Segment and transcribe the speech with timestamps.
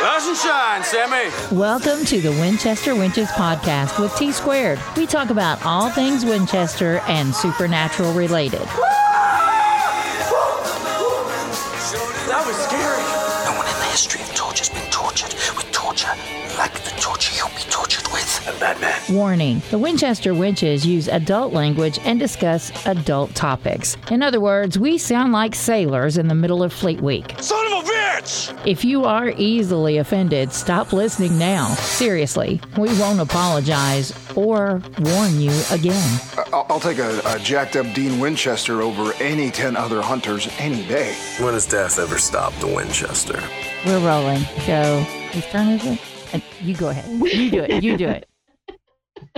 [0.00, 1.30] Rise and shine, Sammy.
[1.56, 4.78] Welcome to the Winchester Wenches podcast with T Squared.
[4.94, 8.60] We talk about all things Winchester and supernatural related.
[12.28, 13.02] That was scary.
[13.46, 16.12] No one in the history of torture has been tortured with torture
[16.58, 18.44] like the torture you'll be tortured with.
[18.46, 19.14] I'm Batman.
[19.14, 23.96] Warning The Winchester Wenches use adult language and discuss adult topics.
[24.10, 27.34] In other words, we sound like sailors in the middle of Fleet Week.
[27.40, 27.75] Son of a
[28.20, 28.66] bitch!
[28.66, 31.68] If you are easily offended, stop listening now.
[31.74, 36.20] Seriously, we won't apologize or warn you again.
[36.52, 40.86] I'll, I'll take a, a jacked up Dean Winchester over any 10 other hunters any
[40.86, 41.14] day.
[41.38, 43.42] When has death ever stopped the Winchester?
[43.84, 44.42] We're rolling.
[44.64, 45.00] So,
[45.32, 46.00] whose turn is it?
[46.32, 47.06] And you go ahead.
[47.08, 47.82] You do it.
[47.82, 48.28] You do it.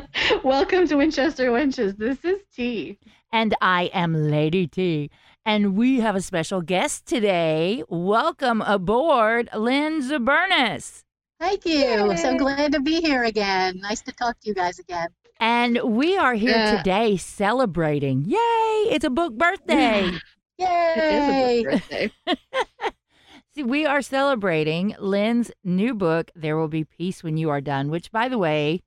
[0.44, 1.96] Welcome to Winchester Wenches.
[1.96, 2.98] This is T.
[3.32, 5.10] And I am Lady T.
[5.48, 7.82] And we have a special guest today.
[7.88, 11.04] Welcome aboard, Lynn Zubernis.
[11.40, 12.14] Thank you.
[12.18, 13.80] So glad to be here again.
[13.80, 15.08] Nice to talk to you guys again.
[15.40, 16.76] And we are here Yeah.
[16.76, 18.26] today celebrating.
[18.26, 18.92] Yay!
[18.92, 20.10] It's a book birthday.
[20.58, 21.62] It is a Yay!
[21.64, 22.10] book birthday.
[23.54, 27.88] See, we are celebrating Lynn's new book, There Will Be Peace When You Are Done,
[27.88, 28.82] which, by the way,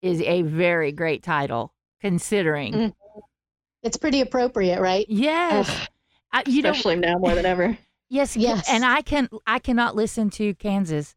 [0.00, 2.72] is a very great title considering.
[2.72, 2.92] Mm.
[3.82, 5.06] It's pretty appropriate, right?
[5.08, 5.88] Yes.
[6.32, 7.76] I, you know, Especially now more than ever.
[8.08, 8.68] yes, Yes.
[8.68, 11.14] And I can, I cannot listen to Kansas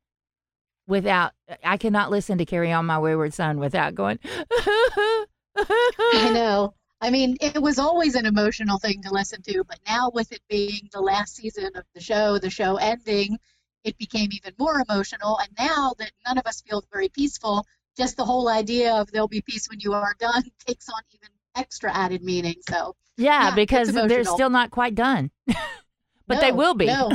[0.88, 1.32] without,
[1.64, 4.20] I cannot listen to Carry On My Wayward Son without going,
[4.56, 5.26] I
[6.34, 6.74] know.
[7.02, 10.42] I mean, it was always an emotional thing to listen to, but now with it
[10.50, 13.38] being the last season of the show, the show ending,
[13.84, 15.38] it became even more emotional.
[15.38, 17.66] And now that none of us feel very peaceful,
[17.98, 21.30] just the whole idea of there'll be peace when you are done takes on even
[21.56, 22.56] extra added meaning.
[22.70, 25.32] So, Yeah, Yeah, because they're still not quite done.
[26.28, 26.88] but they will be.
[26.88, 27.12] No.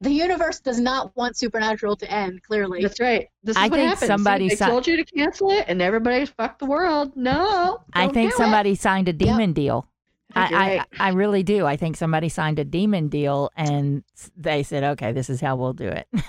[0.00, 2.82] The universe does not want Supernatural to end, clearly.
[2.82, 3.28] That's right.
[3.44, 4.08] This is I what think happens.
[4.08, 7.12] somebody they si- told you to cancel it, and everybody fucked the world.
[7.14, 8.36] No, I think do it.
[8.36, 9.86] somebody signed a demon deal.
[10.34, 10.60] I think
[10.98, 11.66] I, I, really do.
[11.66, 14.02] I think somebody signed a demon deal and
[14.36, 16.08] they said, okay, this is how we'll do it.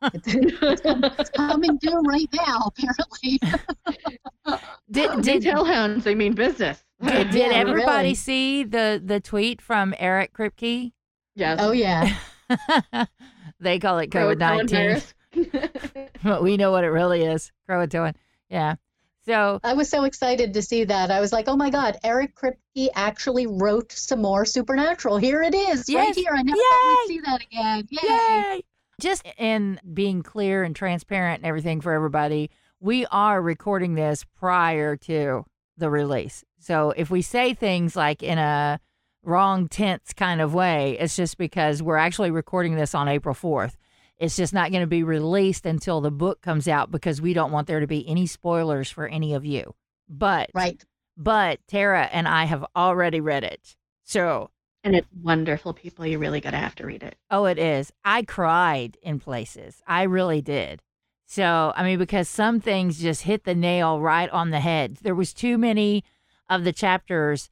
[0.02, 3.40] it's coming due right now, apparently.
[4.90, 6.04] Did, Did did, hellhounds?
[6.04, 6.82] They mean business.
[7.04, 8.14] did, did Yeah, everybody really.
[8.14, 10.92] see the, the tweet from Eric Kripke?
[11.34, 11.58] yes.
[11.62, 12.16] oh, yeah.
[13.60, 15.02] they call it COVID 19,
[16.24, 18.14] but we know what it really is Croatoan.
[18.48, 18.76] Yeah.
[19.26, 21.10] So, I was so excited to see that.
[21.10, 25.18] I was like, oh my God, Eric Kripke actually wrote some more Supernatural.
[25.18, 26.06] Here it is, Yes.
[26.06, 26.32] right here.
[26.34, 26.62] I never Yay.
[26.70, 27.88] thought we'd see that again.
[27.90, 28.08] Yay.
[28.54, 28.62] Yay!
[29.00, 32.50] Just in being clear and transparent and everything for everybody,
[32.80, 35.44] we are recording this prior to
[35.76, 36.44] the release.
[36.58, 38.80] So if we say things like in a
[39.22, 43.74] wrong tense kind of way, it's just because we're actually recording this on April 4th.
[44.16, 47.52] It's just not going to be released until the book comes out because we don't
[47.52, 49.74] want there to be any spoilers for any of you.
[50.08, 50.82] But Right.
[51.16, 53.76] but Tara and I have already read it.
[54.04, 54.50] So
[54.84, 56.06] and it's wonderful, people.
[56.06, 57.16] You're really gonna have to read it.
[57.30, 57.92] Oh, it is.
[58.04, 59.82] I cried in places.
[59.86, 60.82] I really did.
[61.30, 64.96] So, I mean, because some things just hit the nail right on the head.
[65.02, 66.02] There was too many
[66.48, 67.50] of the chapters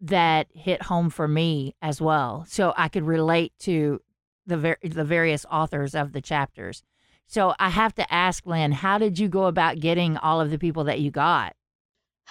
[0.00, 2.46] that hit home for me as well.
[2.48, 4.00] So I could relate to
[4.46, 6.82] the ver- the various authors of the chapters.
[7.26, 10.58] So I have to ask Lynn, how did you go about getting all of the
[10.58, 11.54] people that you got?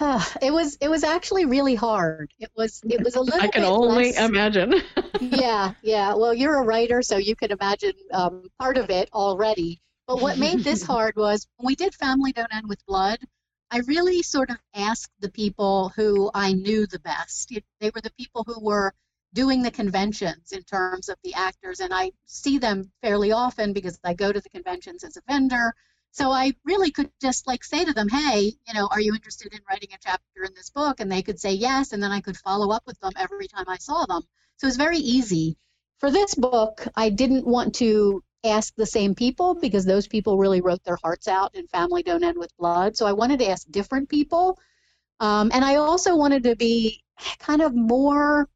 [0.42, 2.32] it was it was actually really hard.
[2.40, 4.74] It was it was a little I can bit only less- imagine.
[5.20, 6.14] yeah, yeah.
[6.14, 9.80] Well, you're a writer, so you can imagine um, part of it already.
[10.10, 13.20] But what made this hard was when we did Family Don't End with Blood,
[13.70, 17.52] I really sort of asked the people who I knew the best.
[17.52, 18.92] It, they were the people who were
[19.34, 24.00] doing the conventions in terms of the actors, and I see them fairly often because
[24.02, 25.74] I go to the conventions as a vendor.
[26.10, 29.54] So I really could just like say to them, hey, you know, are you interested
[29.54, 30.98] in writing a chapter in this book?
[30.98, 33.66] And they could say yes, and then I could follow up with them every time
[33.68, 34.22] I saw them.
[34.56, 35.56] So it's very easy.
[35.98, 40.60] For this book, I didn't want to ask the same people because those people really
[40.60, 42.96] wrote their hearts out and Family Don't End with Blood.
[42.96, 44.58] So I wanted to ask different people.
[45.20, 47.02] Um, and I also wanted to be
[47.38, 48.48] kind of more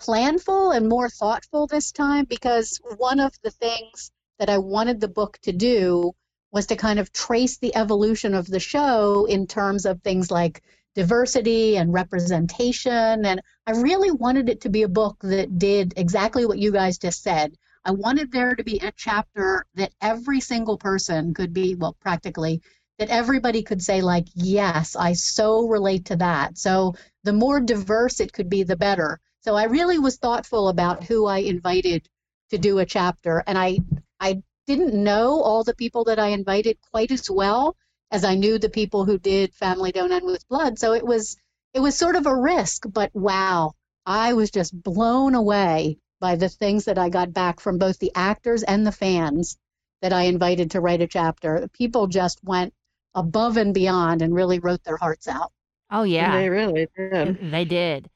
[0.00, 5.08] planful and more thoughtful this time because one of the things that I wanted the
[5.08, 6.12] book to do
[6.52, 10.62] was to kind of trace the evolution of the show in terms of things like
[10.94, 13.24] diversity and representation.
[13.24, 16.98] And I really wanted it to be a book that did exactly what you guys
[16.98, 17.54] just said.
[17.84, 22.62] I wanted there to be a chapter that every single person could be, well, practically,
[22.98, 26.58] that everybody could say, like, yes, I so relate to that.
[26.58, 26.94] So
[27.24, 29.18] the more diverse it could be, the better.
[29.40, 32.06] So I really was thoughtful about who I invited
[32.50, 33.42] to do a chapter.
[33.46, 33.78] And I,
[34.20, 37.76] I didn't know all the people that I invited quite as well
[38.10, 40.78] as I knew the people who did Family Don't End with Blood.
[40.78, 41.36] So it was
[41.72, 43.74] it was sort of a risk, but wow,
[44.04, 48.12] I was just blown away by the things that I got back from both the
[48.14, 49.56] actors and the fans
[50.02, 51.68] that I invited to write a chapter.
[51.72, 52.72] People just went
[53.14, 55.52] above and beyond and really wrote their hearts out.
[55.90, 57.50] Oh yeah, They really did.
[57.50, 58.10] They did.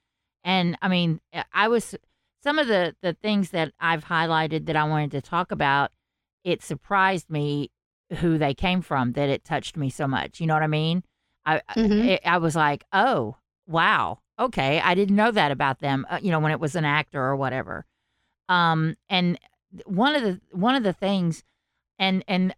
[0.45, 1.21] And I mean,
[1.53, 1.95] I was
[2.43, 5.91] some of the the things that I've highlighted that I wanted to talk about,
[6.45, 7.71] it surprised me
[8.19, 10.41] who they came from that it touched me so much.
[10.41, 11.03] You know what I mean?
[11.47, 12.21] I Mhm.
[12.25, 13.37] I, I was like, "Oh,
[13.67, 14.21] wow.
[14.39, 17.23] Okay, I didn't know that about them." Uh, you know, when it was an actor
[17.23, 17.87] or whatever.
[18.49, 19.39] Um and
[19.87, 21.43] one of the one of the things
[21.99, 22.55] and and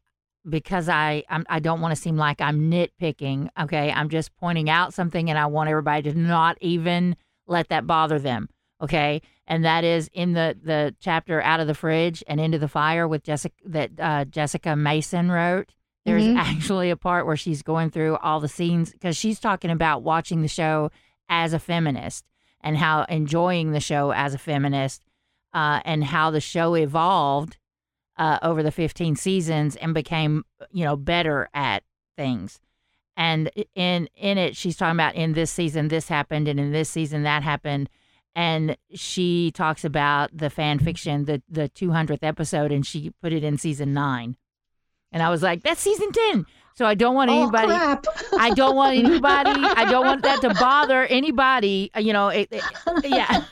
[0.48, 3.48] because I I'm, I don't want to seem like I'm nitpicking.
[3.60, 7.16] Okay, I'm just pointing out something, and I want everybody to not even
[7.46, 8.48] let that bother them.
[8.82, 12.68] Okay, and that is in the the chapter out of the fridge and into the
[12.68, 15.72] fire with Jessica that uh, Jessica Mason wrote.
[16.04, 16.36] There's Mhm.
[16.36, 20.42] actually a part where she's going through all the scenes because she's talking about watching
[20.42, 20.92] the show
[21.28, 22.24] as a feminist
[22.60, 25.02] and how enjoying the show as a feminist
[25.56, 27.56] uh, and how the show evolved
[28.18, 31.82] uh, over the 15 seasons and became you know better at
[32.16, 32.60] things
[33.16, 36.88] and in in it she's talking about in this season this happened and in this
[36.88, 37.88] season that happened
[38.34, 43.42] and she talks about the fan fiction the the 200th episode and she put it
[43.44, 44.36] in season 9
[45.12, 48.04] and i was like that's season 10 so i don't want Oh anybody crap!
[48.38, 49.50] I don't want anybody.
[49.62, 51.90] I don't want that to bother anybody.
[51.96, 52.62] uh, You know, it, it-
[53.04, 53.44] yeah.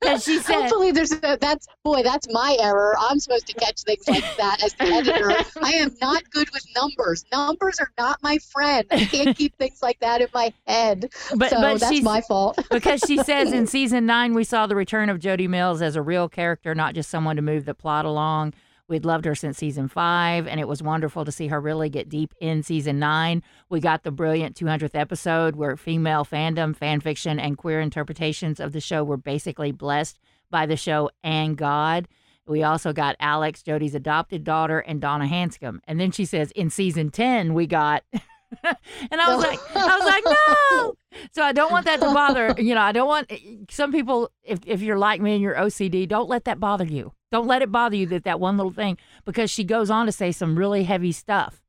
[0.00, 2.96] Because she said, Hopefully, there's a, that's boy, that's my error.
[2.98, 5.30] I'm supposed to catch things like that as the editor.
[5.62, 7.24] I am not good with numbers.
[7.30, 8.86] Numbers are not my friend.
[8.90, 11.10] I can't keep things like that in my head.
[11.36, 12.58] but so but that's my fault.
[12.70, 16.02] because she says in season nine we saw the return of Jody Mills as a
[16.02, 18.54] real character, not just someone to move the plot along.
[18.90, 22.08] We'd loved her since season five, and it was wonderful to see her really get
[22.08, 23.40] deep in season nine.
[23.68, 28.72] We got the brilliant 200th episode where female fandom, fan fiction, and queer interpretations of
[28.72, 30.18] the show were basically blessed
[30.50, 32.08] by the show and God.
[32.48, 35.78] We also got Alex, Jody's adopted daughter, and Donna Hanscum.
[35.86, 38.02] And then she says, in season 10, we got.
[39.10, 40.94] and I was like, I was like, no.
[41.32, 42.54] So I don't want that to bother.
[42.60, 43.38] You know, I don't want eh,
[43.70, 44.30] some people.
[44.42, 47.12] If if you're like me and you're OCD, don't let that bother you.
[47.30, 50.12] Don't let it bother you that that one little thing because she goes on to
[50.12, 51.62] say some really heavy stuff,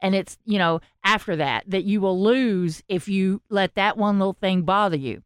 [0.00, 4.18] and it's you know after that that you will lose if you let that one
[4.18, 5.22] little thing bother you,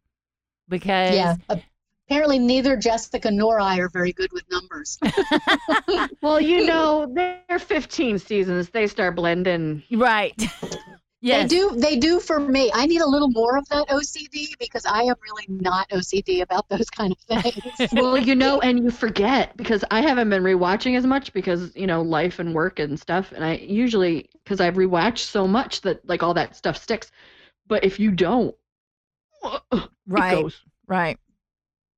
[0.68, 1.14] because
[1.48, 1.60] Yeah.
[2.10, 4.98] Apparently, neither Jessica nor I are very good with numbers.
[6.22, 8.68] Well, you know, they're 15 seasons.
[8.68, 9.82] They start blending.
[9.92, 10.34] right,
[11.20, 11.76] yes, They do.
[11.76, 12.70] They do for me.
[12.74, 16.68] I need a little more of that OCD because I am really not OCD about
[16.68, 17.92] those kind of things.
[17.92, 21.86] Well, you know, and you forget because I haven't been rewatching as much because, you
[21.86, 23.32] know, life and work and stuff.
[23.32, 27.12] And I usually, because I've rewatched so much that like all that stuff sticks.
[27.68, 28.54] But if you don't,
[29.72, 30.60] it right, goes.
[30.88, 31.16] right.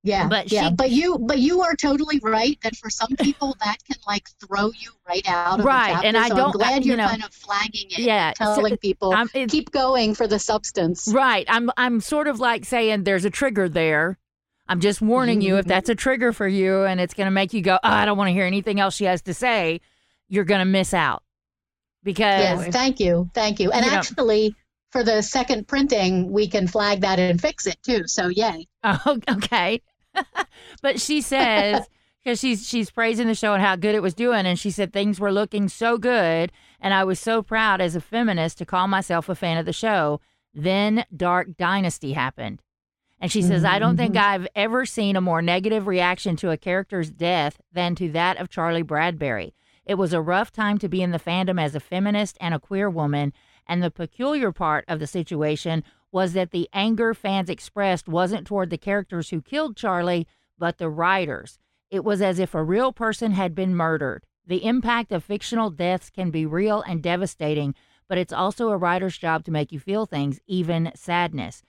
[0.04, 3.56] Yeah, But yeah, she- but you, but you are totally right that for some people
[3.64, 6.06] that can like throw you right out of Right, the chapter.
[6.08, 8.56] and I so don't- I'm glad you you're know, kind of flagging it, yeah, so-
[8.56, 11.06] telling uh, people I'm- keep going for the substance.
[11.12, 11.46] Right.
[11.48, 14.18] I'm I'm sort of like saying there's a trigger there.
[14.68, 15.92] I'm just warning you if that's mm-hmm.
[15.92, 18.28] a trigger for you and it's going to make you go, oh, I don't want
[18.28, 19.80] to hear anything else she has to say,
[20.28, 21.22] you're going to miss out.
[22.02, 23.70] Because Yes, thank you, thank you.
[23.70, 24.56] And You know- actually,
[24.90, 28.06] for the second printing, we can flag that and fix it too.
[28.06, 28.66] So yay!
[28.84, 29.80] Oh, okay.
[30.82, 31.88] but she says
[32.22, 34.92] because she's she's praising the show and how good it was doing, and she said
[34.92, 38.88] things were looking so good, and I was so proud as a feminist to call
[38.88, 40.20] myself a fan of the show.
[40.54, 42.62] Then Dark Dynasty happened.
[43.18, 44.42] And she says, I don't think mm-hmm.
[44.42, 48.50] I've ever seen a more negative reaction to a character's death than to that of
[48.50, 49.54] Charlie Bradbury.
[49.86, 52.58] It was a rough time to be in the fandom as a feminist and a
[52.58, 53.32] queer woman,
[53.66, 58.70] and the peculiar part of the situation was that the anger fans expressed wasn't toward
[58.70, 60.28] the characters who killed Charlie,
[60.58, 61.58] but the writers.
[61.90, 64.24] It was as if a real person had been murdered.
[64.46, 67.74] The impact of fictional deaths can be real and devastating,
[68.08, 71.62] but it's also a writer's job to make you feel things, even sadness.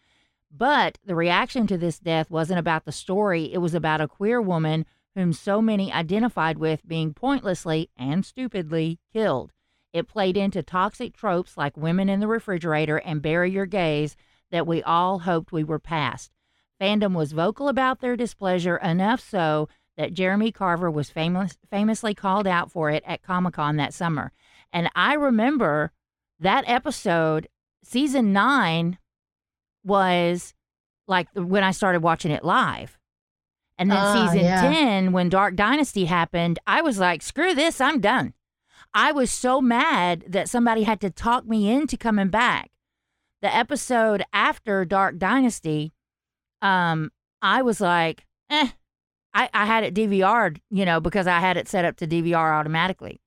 [0.51, 4.41] But the reaction to this death wasn't about the story, it was about a queer
[4.41, 4.85] woman
[5.15, 9.51] whom so many identified with being pointlessly and stupidly killed.
[9.93, 14.15] It played into toxic tropes like women in the refrigerator and bury your gays
[14.53, 16.31] that we all hoped we were past.
[16.79, 19.67] Fandom was vocal about their displeasure, enough so
[19.97, 24.31] that Jeremy Carver was famous, famously called out for it at Comic Con that summer.
[24.71, 25.91] And I remember
[26.39, 27.47] that episode,
[27.83, 28.97] season nine,
[29.83, 30.53] was
[31.07, 32.97] like when I started watching it live.
[33.77, 34.61] And then Ah, season yeah.
[34.61, 38.33] 10, when Dark Dynasty happened, I was like, screw this, I'm done.
[38.93, 42.69] I was so mad that somebody had to talk me into coming back.
[43.43, 45.93] The episode after Dark Dynasty,
[46.61, 48.69] um, I was like, eh.
[49.35, 52.53] I, I had it DVR'd, you know, because I had it set up to DVR
[52.57, 53.19] automatically.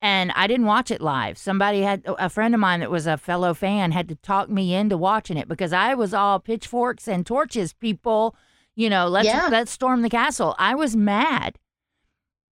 [0.00, 1.38] And I didn't watch it live.
[1.38, 4.74] Somebody had a friend of mine that was a fellow fan had to talk me
[4.74, 8.34] into watching it because I was all pitchforks and torches, people.
[8.74, 9.46] You know, let's Yeah.
[9.48, 10.56] let's storm the castle.
[10.58, 11.56] I was mad.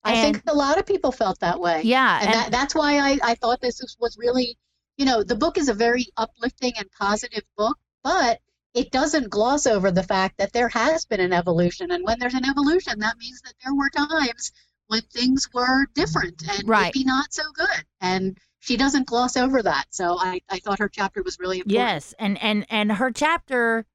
[0.04, 1.82] I And- think a lot of people felt that way.
[1.84, 4.58] Yeah, and, and- that, that's why I, I thought this was, was really,
[5.00, 8.39] you know, the book is a very uplifting and positive book, but
[8.74, 11.89] it doesn't gloss over the fact that there has been an evolution.
[11.89, 14.51] And when there's an evolution, that means that there were times
[14.88, 16.94] when things were different and Right.
[16.94, 17.86] maybe not so good.
[18.01, 19.86] And she doesn't gloss over that.
[19.91, 21.94] So I, I thought her chapter was really important.
[21.94, 23.86] Yes, and and and her chapter,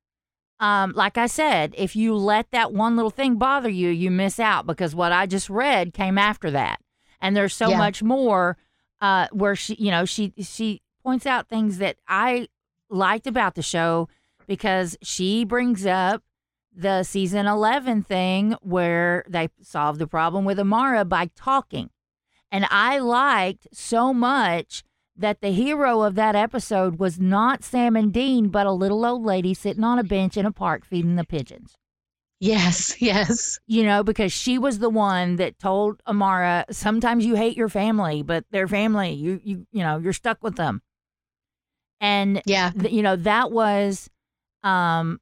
[0.58, 4.40] um, like I said, if you let that one little thing bother you, you miss
[4.40, 6.80] out because what I just read came after that,
[7.20, 7.76] and there's so Yeah.
[7.76, 8.56] much more
[9.02, 12.48] uh, where she, you know, she she points out things that I
[12.90, 14.08] liked about the show
[14.46, 16.22] because she brings up
[16.74, 21.90] the season 11 thing where they solved the problem with Amara by talking.
[22.50, 24.82] And I liked so much
[25.16, 29.24] that the hero of that episode was not Sam and Dean, but a little old
[29.24, 31.76] lady sitting on a bench in a park feeding the pigeons.
[32.40, 33.58] Yes, yes.
[33.66, 38.22] You know, because she was the one that told Amara, sometimes you hate your family,
[38.22, 39.12] but they're family.
[39.12, 40.82] You you you know, you're stuck with them.
[42.04, 42.70] And Yeah.
[42.78, 44.10] th- you know, that was
[44.62, 45.20] um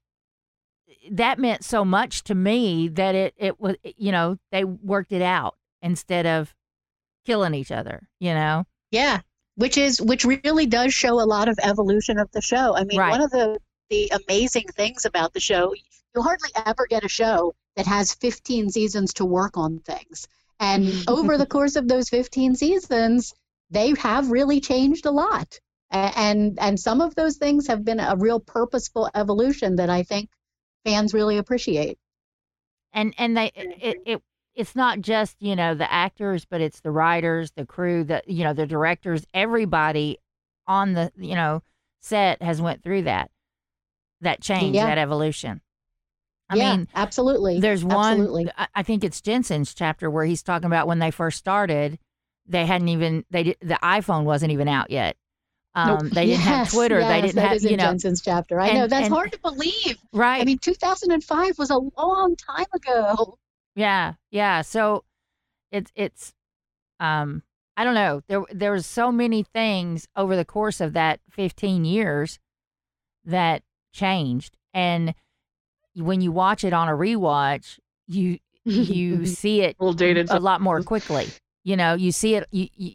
[1.11, 5.23] that meant so much to me that it it was you know, they worked it
[5.23, 6.55] out instead of
[7.25, 8.67] killing each other, you know.
[8.91, 9.21] Yeah,
[9.55, 12.77] which is which really does show a lot of evolution of the show.
[12.77, 13.11] I mean, Right.
[13.11, 13.59] one of the
[13.91, 15.73] the amazing things about the show,
[16.15, 20.27] you hardly ever get a show that has 15 seasons to work on things.
[20.59, 23.35] And over the course of those 15 seasons,
[23.71, 25.61] they have really changed a lot.
[25.93, 30.03] A- And and some of those things have been a real purposeful evolution that I
[30.03, 30.31] think
[30.85, 31.99] fans really appreciate.
[32.93, 34.23] and and they it, it
[34.55, 38.45] it's not just you know the actors but it's the writers the crew the you
[38.45, 40.19] know the directors everybody
[40.67, 41.63] on the you know
[42.01, 43.31] set has went through that
[44.21, 44.87] that change Yeah.
[44.87, 45.61] that evolution
[46.51, 47.61] i yeah, mean absolutely.
[47.61, 48.51] there's one Absolutely.
[48.59, 51.99] I- i think it's jensen's chapter where he's talking about when they first started
[52.47, 55.17] they hadn't even they the iphone wasn't even out yet
[55.75, 58.21] um they didn't have Yes, twitter they didn't that have is in you know Jensen's
[58.21, 58.61] chapter.
[58.61, 59.97] I and- know that's and- hard to believe.
[60.13, 63.39] right I mean, 2005 was a long time ago.
[63.75, 64.61] Yeah, yeah.
[64.63, 65.05] So
[65.71, 66.35] it's it's
[67.01, 67.43] um
[67.77, 68.21] I don't know.
[68.29, 72.39] There there was so many things over the course of that 15 years
[73.25, 73.63] that
[73.95, 75.15] changed and
[75.95, 80.29] when you watch it on a rewatch, you you see it dated.
[80.31, 81.29] a lot more quickly.
[81.65, 82.93] You know, you see it you, you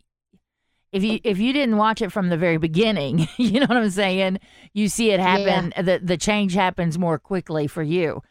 [0.92, 3.90] if you if you didn't watch it from the very beginning, you know what I'm
[3.90, 4.40] saying?
[4.74, 5.74] You see it happen.
[5.84, 8.22] The the change happens more quickly for you,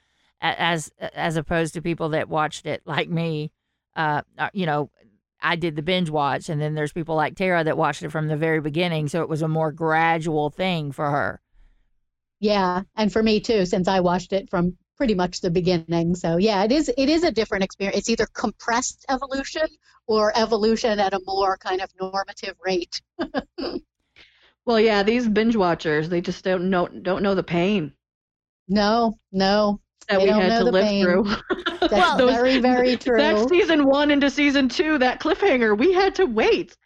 [0.40, 3.52] as as opposed to people that watched it like me.
[3.94, 4.90] Uh, uh, you know,
[5.40, 8.28] I did the binge watch, and then there's people like Tara that watched it from
[8.28, 11.40] the very beginning, so it was a more gradual thing for her.
[12.40, 16.14] Yeah, and for me too, since I watched it from pretty much the beginning.
[16.14, 17.98] So yeah, it is it is a different experience.
[17.98, 19.66] It's either compressed evolution
[20.06, 23.00] or evolution at a more kind of normative rate.
[24.64, 27.92] Well, yeah, these binge watchers, they just don't know don't know the pain
[28.66, 31.04] No, no, that They we don't had know to the live pain.
[31.04, 31.24] through.
[31.80, 33.16] that's Well, those- very very true.
[33.16, 36.76] That season one into season two, that cliffhanger, we had to wait.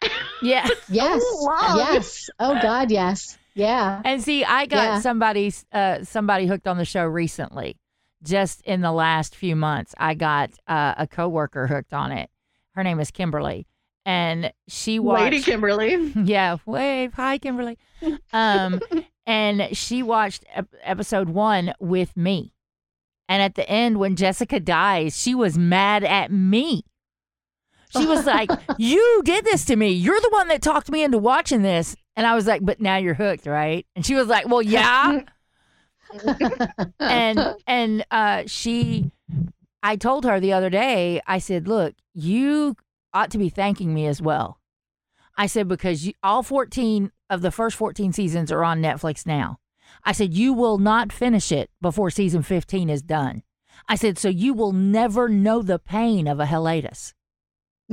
[0.43, 0.67] Yeah.
[0.89, 1.77] yes, long.
[1.77, 2.29] yes.
[2.39, 4.01] Oh God, yes, yeah.
[4.05, 4.99] And see, I got Yeah.
[4.99, 7.77] somebody uh, somebody hooked on the show recently.
[8.23, 12.29] Just in the last few months, I got uh, a coworker hooked on it.
[12.75, 13.67] Her name is Kimberly,
[14.05, 15.23] and she watched.
[15.23, 16.13] Lady Kimberly.
[16.23, 17.13] yeah, wave.
[17.13, 17.77] Hi, Kimberly.
[18.31, 18.79] Um,
[19.25, 22.53] and she watched ep- episode one with me.
[23.27, 26.83] And at the end, when Jessica dies, she was mad at me.
[27.97, 29.89] She was like, You did this to me.
[29.89, 31.95] You're the one that talked me into watching this.
[32.15, 33.85] And I was like, But now you're hooked, right?
[33.95, 35.21] And she was like, Well, yeah.
[36.99, 39.11] and and uh, she,
[39.83, 42.75] I told her the other day, I said, Look, you
[43.13, 44.59] ought to be thanking me as well.
[45.37, 49.57] I said, Because you, all 14 of the first 14 seasons are on Netflix now.
[50.03, 53.43] I said, You will not finish it before season 15 is done.
[53.87, 57.13] I said, So you will never know the pain of a hiatus.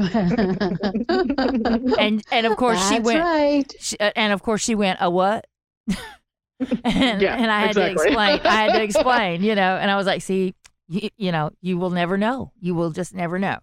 [1.99, 3.75] And and of course she went right.
[3.81, 5.47] she, uh, and of course she went a what
[6.85, 7.95] and, Yeah, and i had exactly.
[7.95, 10.55] to explain i had to explain you know and i was like see
[10.89, 13.59] you, you know you will never know you will just never know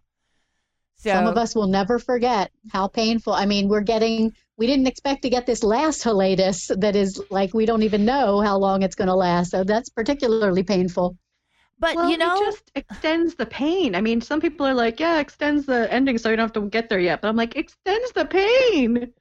[0.98, 3.34] So Some of us will never forget how painful.
[3.34, 7.54] I mean, we're getting, we didn't expect to get this last hiatus that is like,
[7.54, 9.52] we don't even know how long it's going to last.
[9.52, 11.18] So that's particularly painful.
[11.80, 13.96] but well, you know, it just extends the pain.
[13.96, 16.70] I mean, some people are like, yeah, extends the ending so you don't have to
[16.70, 17.22] get there yet.
[17.22, 19.14] But I'm like, extends the pain.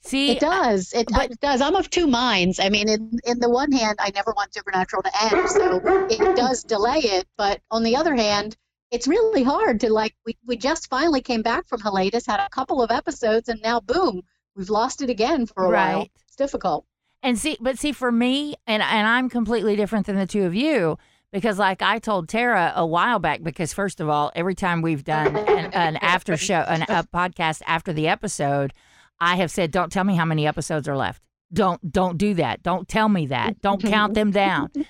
[0.00, 0.92] See, It does.
[0.92, 1.60] It, but- it does.
[1.60, 2.60] I'm of two minds.
[2.60, 6.36] I mean, in, in the one hand, I never want Supernatural to end, so it
[6.36, 7.26] does delay it.
[7.36, 8.56] But on the other hand,
[8.90, 10.14] it's really hard to like.
[10.24, 13.80] We, we just finally came back from hiatus, had a couple of episodes, and now
[13.80, 14.22] boom,
[14.54, 16.08] we've lost it again for a while.
[16.26, 16.84] It's difficult.
[17.22, 20.54] And see, but see, for me, and and I'm completely different than the two of
[20.54, 20.98] you
[21.32, 25.02] because, like I told Tara a while back, because first of all, every time we've
[25.02, 28.72] done an, an after show, an, a podcast after the episode,
[29.20, 31.22] I have said, "Don't tell me how many episodes are left.
[31.52, 32.62] Don't don't do that.
[32.62, 33.60] Don't tell me that.
[33.60, 34.70] Don't count them down."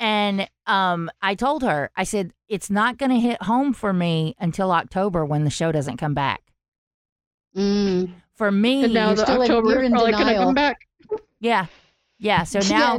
[0.00, 4.34] And um, I told her, I said, "It's not going to hit home for me
[4.40, 6.42] until October when the show doesn't come back."
[7.56, 8.12] Mm.
[8.34, 10.78] For me, And now the October is probably going to come back.
[11.40, 11.66] yeah,
[12.18, 12.42] yeah.
[12.42, 12.98] So now.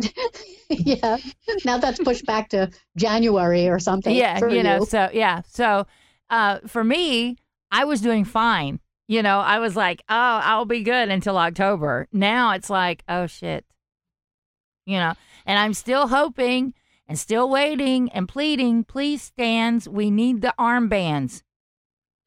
[0.69, 1.17] yeah,
[1.65, 4.15] now that's pushed back to January or something.
[4.15, 4.86] yeah you know you.
[4.86, 5.86] so yeah so
[6.29, 7.38] uh for me
[7.72, 12.07] i was doing fine you know i was like oh i'll be good until october
[12.12, 13.65] now it's like oh shit
[14.85, 15.13] you know
[15.45, 16.74] and i'm still hoping
[17.07, 21.43] and still waiting and pleading please stands we need the armbands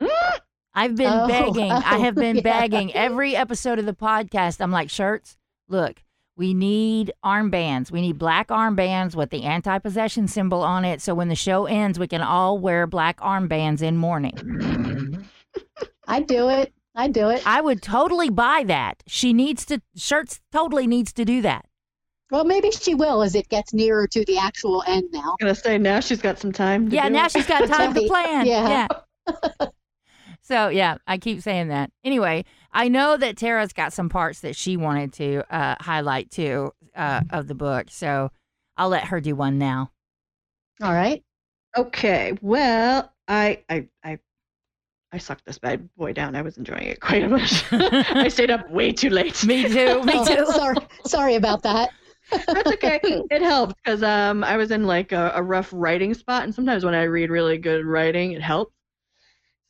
[0.74, 2.42] i've been Oh, begging i oh, have been yeah.
[2.42, 5.36] begging every episode of the podcast i'm like shirts
[5.68, 6.02] look
[6.38, 7.90] we need armbands.
[7.90, 11.02] We need black armbands with the anti possession symbol on it.
[11.02, 15.26] So when the show ends, we can all wear black armbands in mourning.
[16.08, 16.72] I do it.
[16.94, 17.46] I do it.
[17.46, 19.02] I would totally buy that.
[19.06, 21.66] She needs to, shirts totally needs to do that.
[22.30, 25.36] Well, maybe she will as it gets nearer to the actual end now.
[25.40, 26.90] I'm going to say now she's got some time.
[26.90, 27.32] To Yeah, do now it.
[27.32, 28.46] she's got time to plan.
[28.46, 28.86] Yeah.
[29.28, 29.66] yeah.
[30.42, 31.90] so, yeah, I keep saying that.
[32.04, 36.72] Anyway, I know that Tara's got some parts that she wanted to uh, highlight too
[36.96, 37.86] uh, of the book.
[37.90, 38.30] So
[38.76, 39.92] I'll let her do one now.
[40.82, 41.22] All right.
[41.76, 44.18] Okay, well, I I I
[45.12, 46.36] I sucked this bad boy down.
[46.36, 47.64] I was enjoying it quite a bit.
[47.72, 49.42] I stayed up way too late.
[49.46, 50.02] Me too.
[50.04, 50.46] Me Oh, too.
[50.46, 51.90] sorry, sorry about that.
[52.30, 53.00] That's okay.
[53.30, 56.84] It helped because um I was in like a, a rough writing spot, and sometimes
[56.84, 58.74] when I read really good writing, it helps.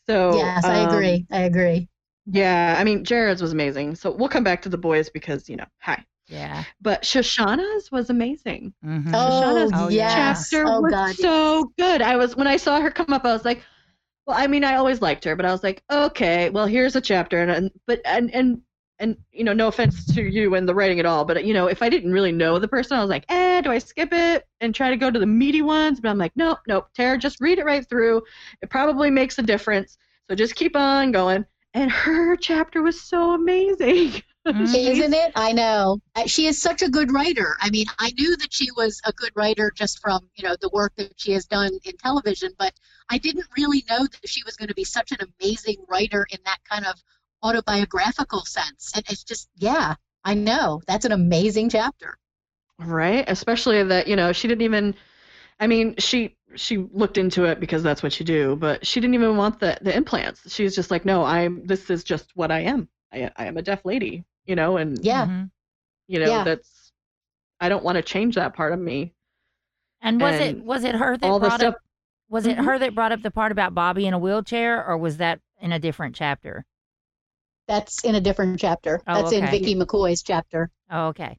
[0.08, 1.26] So yes, I um, agree.
[1.30, 1.88] I agree.
[2.26, 3.94] Yeah, I mean Jared's was amazing.
[3.94, 6.04] So we'll come back to the boys because you know, hi.
[6.26, 6.64] Yeah.
[6.80, 8.74] But Shoshannah's was amazing.
[8.84, 9.10] Mhm.
[9.14, 10.14] Oh, Shoshannah's Oh, yeah.
[10.14, 10.50] yes.
[10.50, 11.14] chapter oh, was God.
[11.16, 12.02] so good.
[12.02, 13.62] I was when I saw her come up, I was like,
[14.28, 17.00] well, I mean, I always liked her, but I was like, okay, well, here's a
[17.00, 18.60] chapter, and, and but and and
[18.98, 21.66] and you know, no offense to you and the writing at all, but you know,
[21.66, 24.44] if I didn't really know the person, I was like, eh, do I skip it
[24.60, 25.98] and try to go to the meaty ones?
[26.00, 28.22] But I'm like, nope, nope, Tara, just read it right through.
[28.60, 29.96] It probably makes a difference,
[30.28, 31.46] so just keep on going.
[31.72, 34.22] And her chapter was so amazing.
[34.46, 34.74] Mhm.
[34.74, 35.32] Isn't it?
[35.36, 36.00] I know.
[36.14, 37.56] Uh, She is such a good writer.
[37.60, 40.70] I mean, I knew that she was a good writer just from, you know, the
[40.70, 42.72] work that she has done in television, but
[43.10, 46.38] I didn't really know that she was going to be such an amazing writer in
[46.46, 47.02] that kind of
[47.42, 48.92] autobiographical sense.
[48.94, 50.80] And it's just, yeah, I know.
[50.86, 52.18] That's an amazing chapter.
[52.78, 53.24] Right?
[53.28, 54.94] Especially that, you know, she didn't even
[55.60, 59.14] I mean, she she looked into it because that's what you do, but she didn't
[59.14, 60.52] even want the the implants.
[60.54, 62.88] She's just like, "No, I'm this is just what I am.
[63.12, 65.26] I I am a deaf lady." You know, and Yeah.
[65.26, 65.50] Mhm.
[66.08, 66.44] you know, Yeah.
[66.44, 66.92] that's
[67.60, 69.14] I don't want to change that part of me.
[70.00, 71.80] And was it was it her that All the brought stuff up
[72.28, 75.16] was it her that brought up the part about Bobby in a wheelchair or was
[75.18, 76.64] that in a different chapter?
[77.66, 79.02] That's in a different chapter.
[79.06, 79.58] Oh, That's in okay.
[79.58, 80.70] Vicky McCoy's chapter.
[80.90, 81.38] Oh, okay.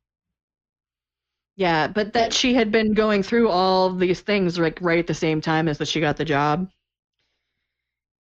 [1.55, 5.13] Yeah, but that she had been going through all these things like right at the
[5.13, 6.69] same time as that she got the job.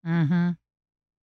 [0.06, 0.50] Mm-hmm.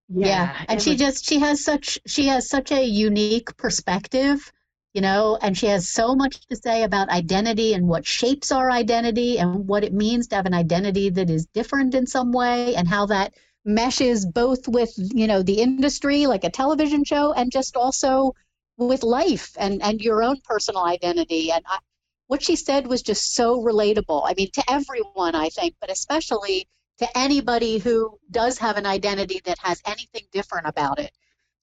[0.08, 4.44] Yeah, and she was- just she has such she has such a unique perspective,
[4.86, 8.70] you know, and she has so much to say about identity and what shapes our
[8.70, 12.74] identity and what it means to have an identity that is different in some way
[12.76, 17.50] and how that meshes both with, you know, the industry like a television show and
[17.52, 18.32] just also
[18.78, 21.78] with life and and your own personal identity and I,
[22.26, 24.22] what she said was just so relatable.
[24.24, 29.40] I mean, to everyone, I think, but especially to anybody who does have an identity
[29.44, 31.12] that has anything different about it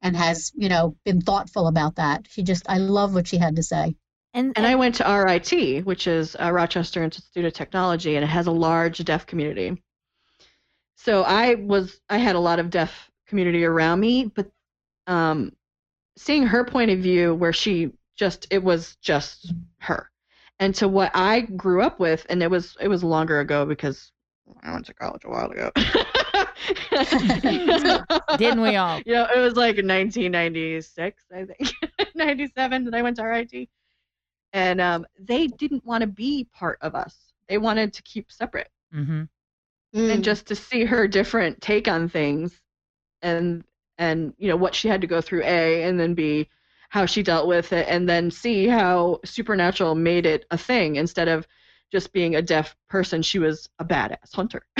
[0.02, 2.28] and has, you know, been thoughtful about that.
[2.30, 3.96] She just, I love what she had to say.
[4.34, 8.28] And, And I went to RIT, which is uh, Rochester Institute of Technology, and it
[8.30, 9.82] has a large deaf community.
[10.96, 14.50] So I was I had a lot of deaf community around me, but
[15.08, 15.52] um,
[16.15, 20.10] seeing her point of view, where she just it was just her,
[20.60, 24.12] and to what I grew up with, and it was it was longer ago because
[24.64, 25.72] I went to college a while ago.
[28.36, 29.02] Didn't we all?
[29.06, 31.74] You know, it was like 1996, I think,
[32.16, 33.70] 97 that I went to RIT,
[34.54, 37.34] and um, they didn't want to be part of us.
[37.48, 39.24] They wanted to keep separate, Mm-hmm.
[40.08, 40.26] and Mm.
[40.26, 42.62] just to see her different take on things,
[43.22, 43.64] and
[43.98, 46.50] and you know what she had to go through a, and then b,
[46.90, 51.28] how she dealt with it, and then c how Supernatural made it a thing instead
[51.28, 51.48] of
[51.91, 53.21] just being a deaf person.
[53.21, 54.63] She was a badass hunter.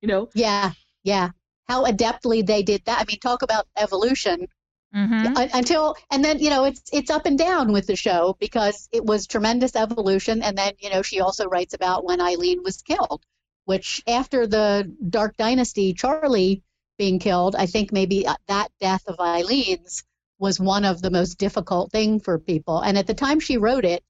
[0.00, 0.28] you know.
[0.34, 0.72] Yeah,
[1.02, 1.30] yeah.
[1.68, 3.00] How adeptly they did that.
[3.00, 4.48] I mean, talk about evolution.
[4.94, 5.56] Mm-hmm.
[5.56, 9.02] Until and then you know it's it's up and down with the show because it
[9.02, 13.24] was tremendous evolution and then you know she also writes about when Eileen was killed
[13.64, 16.62] which after the Dark Dynasty Charlie
[16.98, 20.04] being killed I think maybe uh, that death of Eileen's
[20.38, 23.86] was one of the most difficult thing for people and at the time she wrote
[23.86, 24.04] it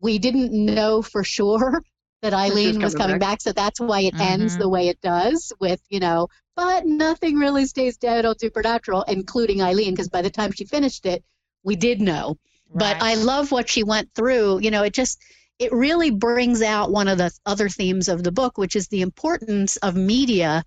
[0.00, 1.82] we didn't know for sure
[2.22, 3.30] that Eileen was coming coming back.
[3.30, 4.58] back so that's why it ends Mhm.
[4.58, 9.62] the way it does with you know but nothing really stays dead on Supernatural, including
[9.62, 11.24] Eileen, because by the time she finished it,
[11.64, 12.36] we did know.
[12.74, 14.60] But I love what she went through.
[14.60, 15.18] You know, it just
[15.58, 19.00] it really brings out one of the other themes of the book, which is the
[19.00, 20.62] importance of media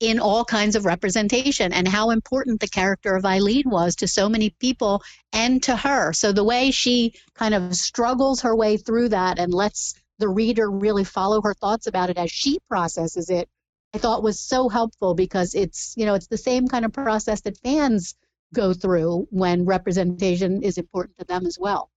[0.00, 4.28] in all kinds of representation and how important the character of Eileen was to so
[4.28, 6.12] many people and to her.
[6.12, 10.70] So the way she kind of struggles her way through that and lets the reader
[10.70, 13.48] really follow her thoughts about it as she processes it
[13.96, 17.40] I thought was so helpful because it's you know it's the same kind of process
[17.42, 18.14] that fans
[18.52, 21.90] go through when representation is important to them as well.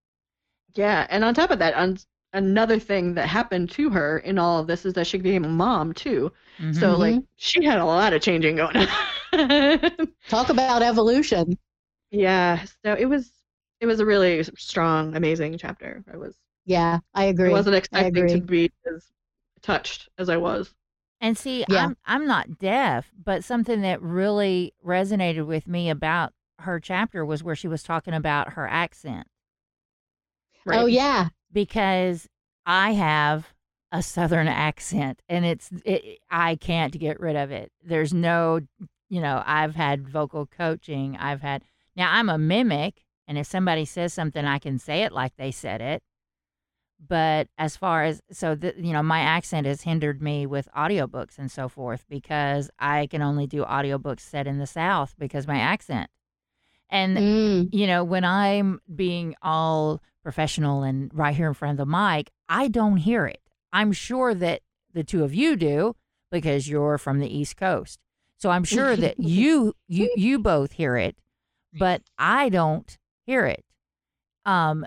[0.76, 1.98] Yeah, and on top of that, on
[2.34, 5.50] another thing that happened to her in all of this is that she became a
[5.50, 6.32] mom too.
[6.60, 6.94] Mhm.
[6.94, 10.08] So like she had a lot of changing going on.
[10.30, 11.58] Talk about evolution.
[12.12, 13.32] yeah, so it was
[13.80, 16.04] it was a really strong, amazing chapter.
[16.12, 17.46] I was Yeah, I agree.
[17.46, 17.64] I agree.
[17.64, 19.12] wasn't expecting to be as
[19.62, 20.74] touched as I was.
[21.22, 21.90] And see, Yeah.
[21.90, 27.44] I'm I'm not deaf, but something that really resonated with me about her chapter was
[27.44, 29.28] where she was talking about her accent
[30.66, 30.80] Right?
[30.80, 32.28] Oh yeah, because
[32.66, 33.54] I have
[33.92, 37.72] a southern accent and it's it, I can't get rid of it.
[37.84, 38.62] There's no,
[39.10, 41.18] you know, I've had vocal coaching.
[41.18, 41.64] I've had
[41.96, 45.52] Now I'm a mimic and if somebody says something I can say it like they
[45.52, 46.04] said it.
[47.06, 51.40] But as far as so the, you know my accent has hindered me with audiobooks
[51.40, 55.60] and so forth because I can only do audiobooks set in the south because my
[55.60, 56.10] accent.
[56.90, 57.70] And Mm.
[57.74, 62.32] you know, when I'm being all professional and right here in front of the mic,
[62.48, 63.42] I don't hear it.
[63.72, 64.62] I'm sure that
[64.94, 65.96] the two of you do
[66.32, 68.00] because you're from the East Coast.
[68.38, 71.16] So I'm sure that you you you both hear it,
[71.78, 73.64] but I don't hear it.
[74.46, 74.86] Um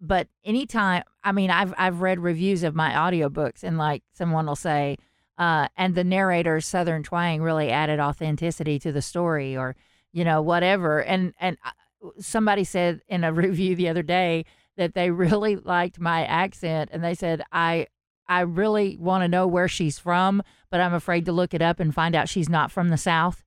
[0.00, 4.56] but anytime I mean I've I've read reviews of my audiobooks and like someone will
[4.56, 4.96] say
[5.38, 9.76] uh and the narrator's southern twang really added authenticity to the story or
[10.12, 14.44] you know whatever and and uh, somebody said in a review the other day
[14.76, 17.86] that they really liked my accent and they said I
[18.28, 21.80] I really want to know where she's from but I'm afraid to look it up
[21.80, 23.42] and find out she's not from the south.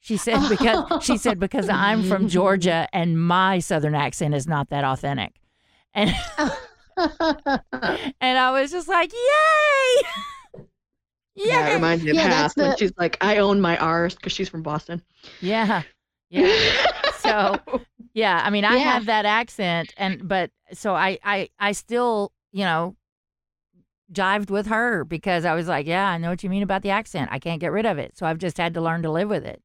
[0.00, 4.70] She said because she said because I'm from Georgia and my southern accent is not
[4.70, 5.40] that authentic.
[5.94, 6.14] And
[6.96, 10.08] and I was just like, "Yay!"
[11.34, 11.74] Yeah, it Yay!
[11.74, 14.48] reminds me of Yeah, Half that's when she's like, I own my R's because she's
[14.48, 15.02] from Boston.
[15.40, 15.82] Yeah.
[16.34, 17.10] Yeah.
[17.18, 17.60] So,
[18.14, 18.84] yeah, I mean, I Yeah.
[18.84, 22.96] have that accent and but so I I I still, you know,
[24.10, 26.88] jived with her because I was like, "Yeah, I know what you mean about the
[26.90, 27.28] accent.
[27.32, 29.44] I can't get rid of it." So I've just had to learn to live with
[29.44, 29.62] it.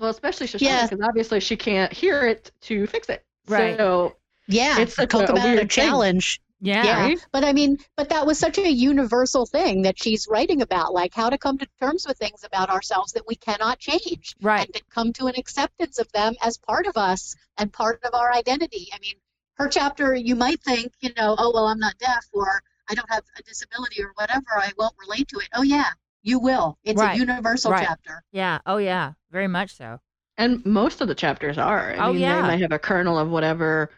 [0.00, 0.86] Well, especially Shoshannah, Yeah.
[0.88, 3.24] because obviously she can't hear it to fix it.
[3.46, 3.76] Right.
[3.76, 4.16] So
[4.48, 5.68] yeah, It's such talk a about a weird thing.
[5.68, 6.40] challenge.
[6.64, 6.82] Yeah.
[6.84, 7.00] Yeah.
[7.02, 7.26] Right?
[7.32, 11.12] But I mean, but that was such a universal thing that she's writing about, like
[11.14, 14.34] how to come to terms with things about ourselves that we cannot change.
[14.40, 14.64] Right.
[14.66, 18.14] And to come to an acceptance of them as part of us and part of
[18.14, 18.88] our identity.
[18.94, 19.14] I mean,
[19.58, 23.10] her chapter, you might think, you know, oh, well, I'm not deaf or I don't
[23.10, 24.46] have a disability or whatever.
[24.56, 25.48] I won't relate to it.
[25.54, 25.90] Oh, yeah,
[26.22, 26.78] you will.
[26.82, 27.14] It's Right.
[27.16, 27.86] a universal Right.
[27.86, 28.22] chapter.
[28.32, 28.58] Yeah.
[28.66, 29.12] Oh yeah.
[29.30, 30.00] Very much so.
[30.36, 31.92] and most of the chapters are.
[31.92, 32.36] I Oh, mean, yeah.
[32.42, 33.90] they might have a kernel of whatever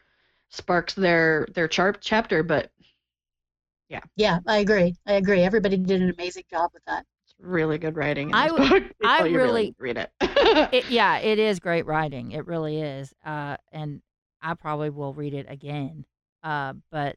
[0.51, 2.71] sparks their their chart chapter, but
[3.89, 4.95] Yeah, yeah, I agree.
[5.07, 5.43] I agree.
[5.43, 7.05] Everybody did an amazing job with that.
[7.25, 8.35] it's really good writing.
[8.35, 8.83] I book.
[9.05, 10.11] I People, you really- read it.
[10.21, 12.33] It, yeah, it is great writing.
[12.33, 13.13] It really is.
[13.25, 14.03] Uh, and
[14.43, 16.05] I probably will read it again.
[16.43, 17.17] Uh, but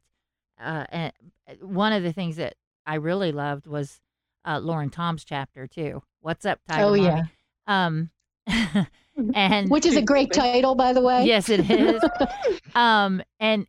[0.60, 1.14] uh, and
[1.62, 4.02] one of the things that I really loved was
[4.46, 6.02] uh, Lauren Tom's chapter too.
[6.22, 7.04] What's up, Tiger oh, Mommy?
[7.04, 7.24] yeah.
[7.68, 8.10] Um,
[9.34, 11.26] and Which is a great title, by the way.
[11.26, 12.02] yes, it is.
[12.76, 13.66] um, and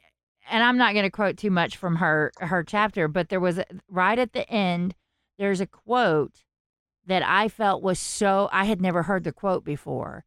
[0.51, 3.59] and I'm not going to quote too much from her her chapter, but there was
[3.59, 4.95] a, right at the end.
[5.39, 6.45] There's a quote
[7.07, 10.25] that I felt was so I had never heard the quote before.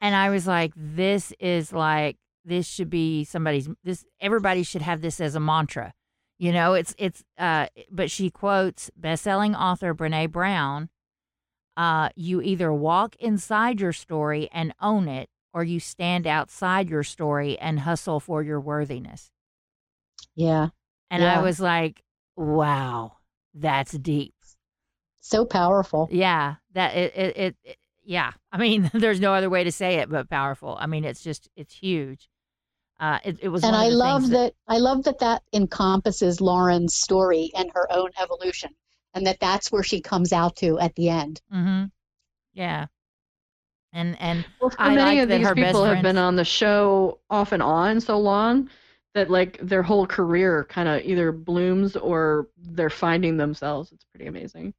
[0.00, 5.00] And I was like, this is like this should be somebody's this everybody should have
[5.00, 5.92] this as a mantra.
[6.38, 10.88] You know, it's it's uh but she quotes best-selling author Brené Brown,
[11.78, 17.02] uh you either walk inside your story and own it or you stand outside your
[17.02, 19.30] story and hustle for your worthiness.
[20.34, 20.68] Yeah.
[21.10, 21.40] And Yeah.
[21.40, 22.02] I was like,
[22.36, 23.12] wow,
[23.54, 24.34] that's deep.
[25.20, 26.08] So powerful.
[26.10, 28.32] Yeah, that it, it, it, it yeah.
[28.50, 30.76] I mean, there's no other way to say it but powerful.
[30.80, 32.28] I mean, it's just it's huge.
[33.00, 36.96] Uh, it, it was, and I love things that, I love that that encompasses Lauren's
[36.96, 38.70] story and her own evolution,
[39.14, 41.40] and that that's where she comes out to at the end.
[41.50, 41.84] hmm
[42.54, 42.86] Yeah,
[43.92, 46.18] and and Well, so I many like of that these her best people have been
[46.18, 48.68] on the show off and on so long
[49.14, 53.90] that like their whole career kind of either blooms or they're finding themselves.
[53.92, 54.74] It's pretty amazing.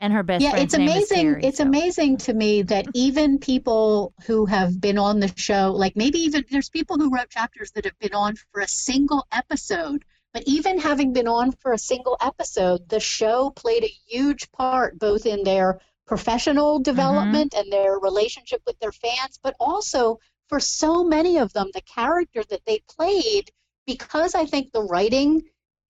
[0.00, 1.32] and her best yeah, it's name is amazing.
[1.32, 5.70] Terry, it's so- amazing to me that even people who have been on the show,
[5.72, 9.26] like maybe even there's people who wrote chapters that have been on for a single
[9.32, 10.04] episode.
[10.34, 14.98] But even having been on for a single episode, the show played a huge part
[14.98, 16.82] both in their professional mm-hmm.
[16.82, 20.18] development and their relationship with their fans, but also
[20.48, 23.50] for so many of them, the character that they played,
[23.86, 25.42] because I think the writing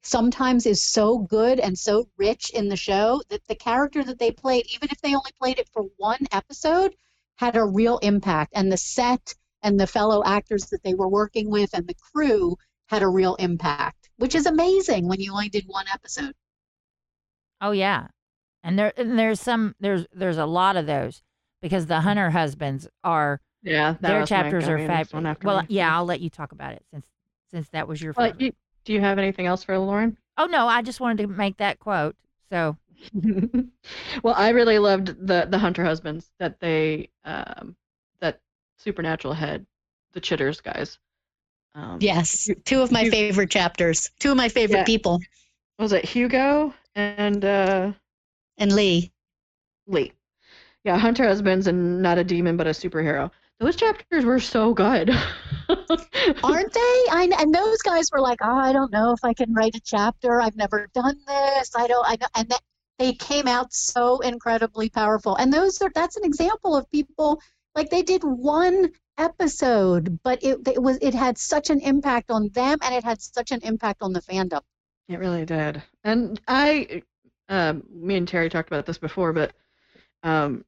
[0.02, 4.30] sometimes is so good and so rich in the show that the character that they
[4.30, 6.94] played, even if they only played it for one episode,
[7.36, 8.52] had a real impact.
[8.54, 12.56] And the set and the fellow actors that they were working with and the crew
[12.88, 16.34] had a real impact, which is amazing when you only did one episode.
[17.60, 18.08] Oh yeah,
[18.62, 21.22] and there and there's some there's there's a lot of those
[21.62, 25.36] because the Hunter husbands are Yeah, their chapters are going, fabulous.
[25.42, 25.66] Well, me.
[25.70, 27.06] yeah, I'll let you talk about it since
[27.50, 28.52] since that was your Well, you,
[28.84, 30.16] do you have anything else for Lauren?
[30.36, 32.16] oh no, I just wanted to make that quote.
[32.50, 32.76] So
[34.22, 37.76] well, I really loved the the Hunter husbands that they um
[38.20, 38.40] that
[38.78, 39.64] Supernatural had
[40.12, 40.98] the Chitters guys.
[41.74, 44.84] Um, Yes, two of my favorite chapters, two of my favorite Yeah.
[44.84, 45.20] people,
[45.78, 47.92] was it Hugo and uh,
[48.58, 49.12] and Lee.
[49.86, 50.12] Lee?
[50.84, 53.30] Yeah, Hunter husbands and not a demon but a superhero.
[53.58, 55.10] Those chapters were so good.
[56.42, 56.80] aren't they?
[57.10, 59.80] I and those guys were like, oh, I don't know if I can write a
[59.84, 60.40] chapter.
[60.40, 61.72] I've never done this.
[61.76, 62.06] I don't.
[62.06, 62.26] I know.
[62.36, 62.60] And that
[62.98, 65.36] they came out so incredibly powerful.
[65.36, 67.40] And those are that's an example of people
[67.74, 72.48] like they did one episode, but it it was it had such an impact on
[72.50, 74.60] them, and it had such an impact on the fandom.
[75.08, 75.82] It really did.
[76.02, 77.02] And I,
[77.48, 79.52] um, me and Terry talked about this before, but
[80.22, 80.64] um,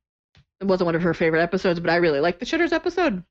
[0.61, 3.25] it wasn't one of her favorite episodes, but I really liked the Chitters episode.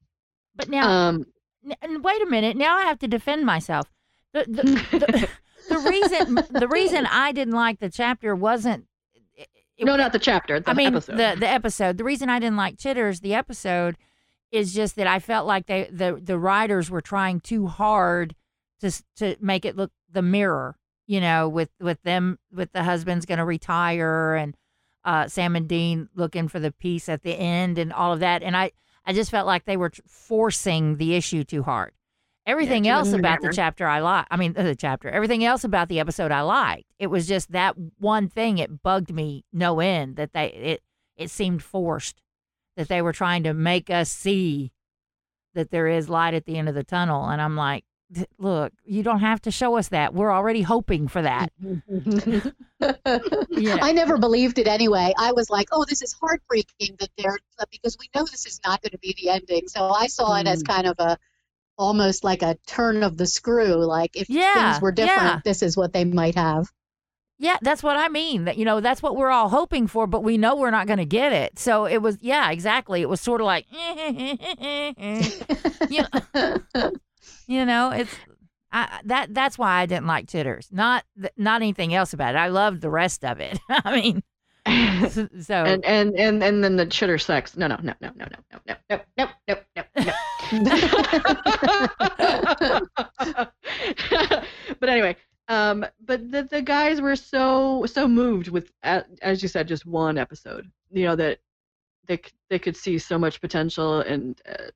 [0.56, 1.26] but now Um,
[1.64, 2.58] N- and wait a minute.
[2.58, 3.88] Now I have to defend myself.
[4.34, 4.64] The the,
[5.00, 5.30] the,
[5.70, 8.86] the reason the reason I didn't like the chapter wasn't.
[9.78, 10.60] It- no, not the chapter.
[10.60, 11.18] The I mean episode.
[11.18, 11.98] the the episode.
[11.98, 13.98] The reason I didn't like Chitters the episode
[14.52, 18.36] is just that I felt like they the the writers were trying too hard
[18.82, 20.78] to to make it look the mirror.
[21.08, 24.56] You know, with with them with the husband's going to retire and
[25.04, 28.42] uh, Sam and Dean looking for the peace at the end and all of that.
[28.42, 28.72] And I
[29.06, 31.92] I just felt like they were forcing the issue too hard.
[32.46, 34.28] Everything too else about the chapter I like.
[34.30, 35.10] I mean, the chapter.
[35.10, 36.86] Everything else about the episode I liked.
[37.00, 38.58] It was just that one thing.
[38.60, 40.84] It bugged me no end that they it
[41.18, 42.22] it seemed forced
[42.78, 44.72] that they were trying to make us see
[45.54, 47.26] that there is light at the end of the tunnel.
[47.30, 47.86] And I'm like,
[48.38, 50.14] look, you don't have to show us that.
[50.14, 51.52] We're already hoping for that.
[53.50, 53.78] Yeah.
[53.82, 55.14] I never believed it anyway.
[55.18, 57.38] I was like, oh, this is heartbreaking that they're
[57.72, 59.68] because we know this is not going to be the ending.
[59.68, 60.68] So I saw it as Mm.
[60.68, 61.18] kind of a
[61.78, 63.86] almost like a turn of the screw.
[63.86, 65.40] Like if Yeah, things were different, yeah.
[65.44, 66.72] this is what they might have.
[67.38, 68.46] Yeah, that's what I mean.
[68.46, 71.00] That you know, that's what we're all hoping for, but we know we're not going
[71.00, 71.60] to get it.
[71.60, 73.02] So it was, yeah, exactly.
[73.02, 73.66] It was sort of like,
[75.90, 76.92] you know,
[77.48, 78.16] you know, it's
[78.72, 79.34] I, that.
[79.34, 80.70] That's why I didn't like Chitters.
[80.72, 81.04] Not
[81.36, 82.38] not anything else about it.
[82.38, 83.60] I loved the rest of it.
[83.70, 84.24] I mean,
[85.42, 87.58] so and and and and then the Chitter sex.
[87.58, 90.14] No, no, no, no, no, no, no, no, no, no, no, no.
[94.80, 95.16] but anyway,
[95.48, 100.18] um, but the the guys were so so moved with, as you said, just one
[100.18, 100.70] episode.
[100.92, 101.40] You know that
[102.08, 104.70] they they could see so much potential and uh,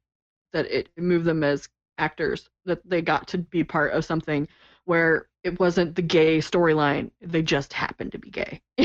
[0.54, 4.48] that it moved them as actors that they got to be part of something
[4.86, 8.62] where it wasn't the gay storyline they just happened to be gay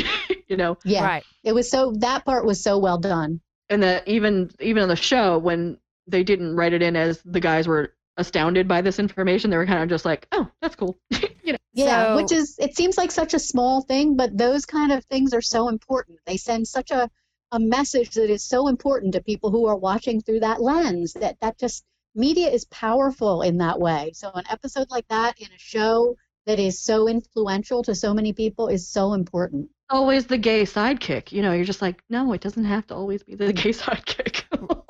[0.49, 1.25] you know Yeah, right.
[1.45, 3.41] it was so that part was so well done.
[3.71, 7.41] and that even even on the show when they didn't write it in as the
[7.41, 10.99] guys were astounded by this information they were kind of just like oh that's cool
[11.43, 14.65] you know Yeah, So- which is it seems like such a small thing, but those
[14.67, 16.19] kind of things are so important.
[16.27, 17.11] They send such a
[17.51, 21.37] a message that is so important to people who are watching through that lens that
[21.41, 24.13] that just media is powerful in that way.
[24.15, 28.33] So an episode like that in a show that is so influential to so many
[28.33, 29.71] people is so important.
[29.91, 31.33] Always the gay sidekick.
[31.33, 34.45] You know, you're just like, no, it doesn't have to always be the gay sidekick.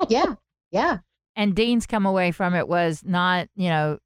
[0.09, 0.35] Yeah.
[0.75, 0.99] Yeah.
[1.35, 3.99] And Dean's come away from it was not, you know,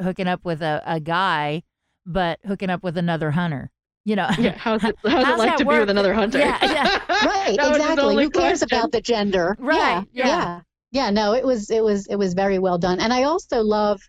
[0.00, 1.62] hooking up with a, a guy,
[2.06, 3.70] but hooking up with another hunter.
[4.04, 6.38] You know, yeah, how's it, how's, How's it like that to be with another hunter?
[6.38, 7.00] Yeah, yeah.
[7.22, 8.16] Right, That was his exactly.
[8.16, 8.78] Who cares question.
[8.78, 9.56] about the gender?
[9.58, 10.26] Right, Yeah, yeah.
[10.26, 10.60] yeah.
[10.90, 13.00] Yeah, no, it was it was it was very well done.
[13.00, 14.00] And I also love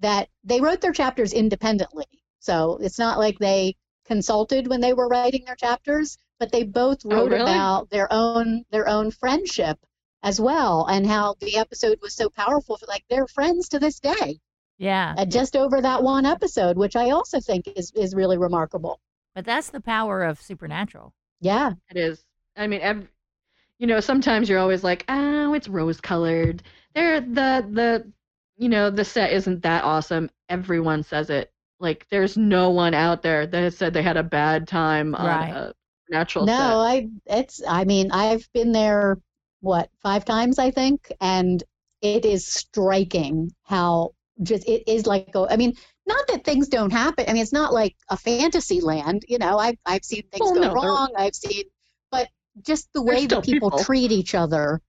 [0.00, 2.06] that they wrote their chapters independently.
[2.40, 6.98] So it's not like they consulted when they were writing their chapters, but they both
[7.04, 7.42] Oh, wrote really?
[7.42, 9.78] about their own their own friendship
[10.22, 14.38] as well and how the episode was so powerful like they're friends to this day
[14.78, 15.14] yeah.
[15.18, 19.00] uh, just over that one episode which i also think is is really remarkable
[19.34, 21.12] But that's the power of Supernatural.
[21.40, 22.24] yeah It is.
[22.56, 23.08] I mean, ev-
[23.78, 26.62] you know, sometimes you're always like, oh, it's rose colored.
[26.94, 28.12] There, the the,
[28.58, 30.30] you know, the set isn't that awesome.
[30.48, 31.50] Everyone says it.
[31.80, 35.26] Like, there's no one out there that has said they had a bad time on
[35.26, 35.72] a
[36.10, 36.62] natural no set.
[36.92, 39.16] i it's i mean i've been there
[39.62, 41.64] what five times i think and
[42.02, 45.74] it is striking how just it is like a, i mean
[46.06, 49.58] not that things don't happen i mean it's not like a fantasy land you know
[49.58, 51.64] i've, I've seen things Well, go no, wrong i've seen
[52.10, 52.28] but
[52.62, 53.84] just the way that people, people.
[53.84, 54.80] treat each other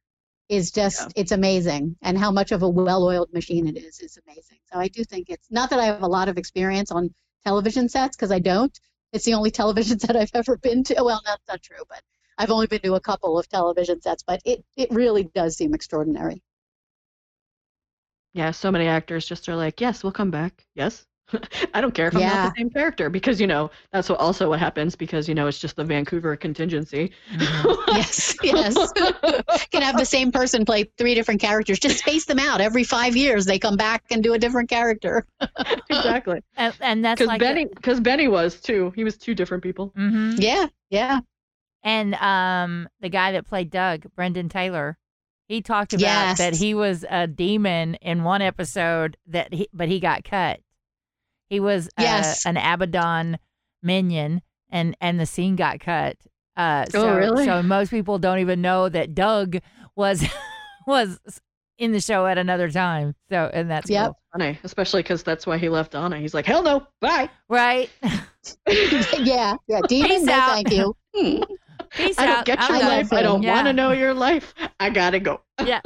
[0.50, 1.10] is just Yeah.
[1.16, 4.88] it's amazing and how much of a well-oiled machine it is is amazing so i
[4.88, 7.14] do think it's not that i have a lot of experience on
[7.46, 8.80] television sets because i don't
[9.14, 12.02] it's the only television set i've ever been to well that's not true but
[12.38, 15.74] i've only been to a couple of television sets but it, it really does seem
[15.74, 16.42] extraordinary
[18.34, 20.66] Yeah, so many actors just are like, yes, we'll come back.
[20.76, 21.06] Yes.
[21.74, 22.26] I don't care if I'm Yeah.
[22.26, 25.48] not the same character because, you know, that's what also what happens because, you know,
[25.48, 27.12] it's just the Vancouver contingency.
[27.88, 28.94] yes yes
[29.72, 33.16] can have the same person play three different characters just space them out every five
[33.16, 35.26] years they come back and do a different character
[35.90, 36.42] exactly.
[36.56, 38.92] And, and that's Because like Benny, because Benny was too.
[38.96, 39.94] He was two different people.
[39.96, 41.20] hmm yeah yeah
[41.84, 44.98] And um, the guy that played Doug, Brendan Taylor,
[45.48, 46.38] he talked about Yes.
[46.38, 50.62] that he was a demon in one episode that he, but he got cut.
[51.50, 52.46] He was uh, Yes.
[52.46, 53.38] an Abaddon
[53.84, 54.42] minion,
[54.72, 56.16] and and the scene got cut.
[56.56, 57.46] Uh, Oh, so, really?
[57.46, 59.58] So most people don't even know that Doug
[59.96, 60.24] was
[60.88, 61.20] was
[61.78, 63.14] in the show at another time.
[63.30, 64.06] So and that's Yep.
[64.06, 64.20] cool.
[64.32, 66.18] Funny, especially because that's why he left Donna.
[66.18, 67.30] He's like, hell no, bye.
[67.50, 67.90] right.
[68.68, 70.50] yeah yeah demon Peace no out.
[70.54, 70.96] thank you
[71.96, 72.46] Peace I don't out.
[72.46, 72.88] get I'm your done.
[72.90, 73.14] life.
[73.14, 73.54] I don't Yeah.
[73.56, 74.54] want to know your life.
[74.80, 75.42] I gotta go.
[75.66, 75.82] Yeah.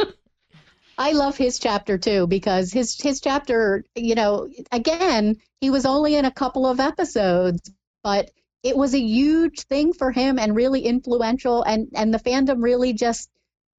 [0.98, 6.16] I love his chapter too because his his chapter, you know, again, he was only
[6.16, 7.72] in a couple of episodes,
[8.04, 8.32] but
[8.64, 12.94] it was a huge thing for him and really influential and and the fandom really
[12.94, 13.30] just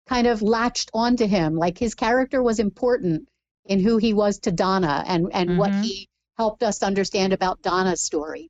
[0.06, 1.56] kind of latched onto him.
[1.56, 3.28] Like his character was important
[3.64, 5.84] in who he was to Donna and and what Mhm.
[5.84, 8.48] he helped us understand about Donna's story.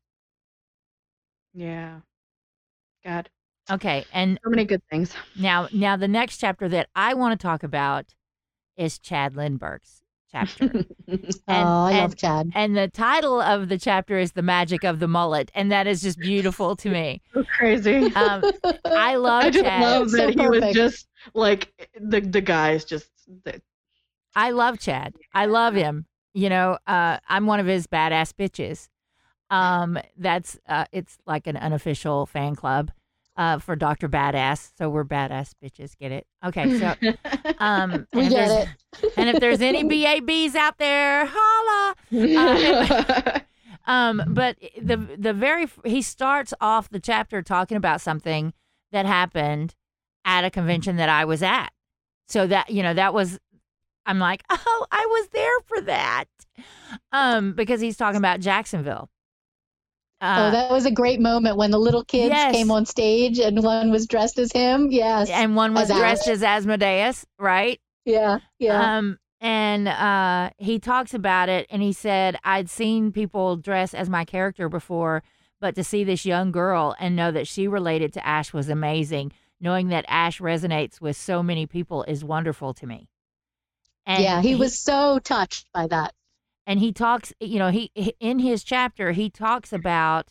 [1.54, 2.00] Yeah.
[3.04, 3.28] God,
[3.70, 4.04] Okay.
[4.12, 5.14] And so many good things.
[5.38, 8.14] Now, now the next chapter that I want to talk about
[8.76, 10.70] is Chad Lindberg's chapter.
[11.08, 11.14] oh,
[11.48, 12.50] I and- love Chad.
[12.54, 16.02] and the title of the chapter is The Magic of the Mullet, and that is
[16.02, 17.20] just beautiful to me.
[17.34, 18.12] So crazy.
[18.14, 18.42] Um,
[18.84, 19.82] I love I just Chad.
[19.82, 23.10] love So that he was just like the the guys just
[23.44, 23.60] the,
[24.34, 25.14] I love Chad.
[25.34, 26.06] I love him.
[26.34, 28.88] You know, uh, I'm one of his badass bitches.
[29.50, 32.90] Um, that's uh, it's like an unofficial fan club
[33.38, 34.72] uh, for Doctor Badass.
[34.76, 35.96] So we're badass bitches.
[35.96, 36.26] Get it?
[36.44, 36.78] Okay.
[36.78, 36.94] So
[37.58, 38.68] um, We and if get there's-
[39.02, 39.12] it.
[39.16, 41.94] And if there's any BABs out there, holla.
[42.12, 43.40] Uh,
[43.86, 48.52] Um, but the the very he starts off the chapter talking about something
[48.92, 49.74] that happened
[50.26, 51.70] at a convention that I was at.
[52.28, 53.38] So that you know that was
[54.04, 56.26] I'm like, "Oh, I was there for that."
[57.12, 59.08] Um because he's talking about Jacksonville.
[60.20, 62.52] Uh, oh, that was a great moment when the little kids yes.
[62.52, 64.88] came on stage and one was dressed as him.
[64.90, 65.30] Yes.
[65.30, 67.80] and one was as dressed as Asmodeus, right?
[68.04, 68.38] yeah.
[68.58, 68.98] Yeah.
[68.98, 74.10] Um, and uh, he talks about it, and he said, I'd seen people dress as
[74.10, 75.22] my character before,
[75.60, 79.32] but to see this young girl and know that she related to Ash was amazing.
[79.60, 83.08] Knowing that Ash resonates with so many people is wonderful to me.
[84.06, 86.14] And yeah, he was so touched by that.
[86.68, 87.90] And he talks you know he
[88.20, 90.30] in his chapter he talks about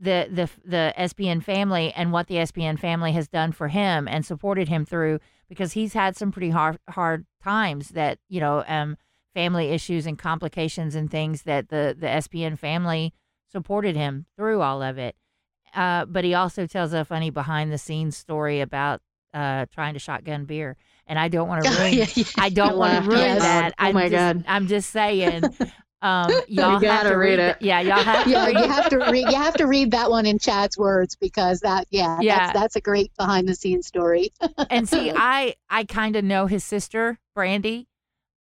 [0.00, 4.26] the the the SPN family and what the SPN family has done for him and
[4.26, 8.96] supported him through because he's had some pretty hard hard times that you know um
[9.34, 13.12] family issues and complications and things that the the SPN family
[13.52, 15.14] supported him through all of it.
[15.74, 19.02] Uh, but he also tells a funny behind the scenes story about
[19.34, 20.76] uh, trying to shotgun beer.
[21.06, 21.94] And I don't want to ruin.
[21.94, 22.24] Yeah, yeah.
[22.36, 23.42] I don't want to ruin out loud.
[23.42, 23.74] that.
[23.78, 24.44] Oh I'm my just, God.
[24.48, 25.44] I'm just saying.
[26.02, 27.56] Um, y'all have gotta to read read it.
[27.60, 29.30] Yeah, y'all have to Yeah, read you have to read.
[29.30, 32.36] You have to read that one in Chad's words because that, yeah, Yeah.
[32.38, 34.30] that's that's a great behind the scenes story.
[34.68, 37.88] and see i i kind of know his sister brandy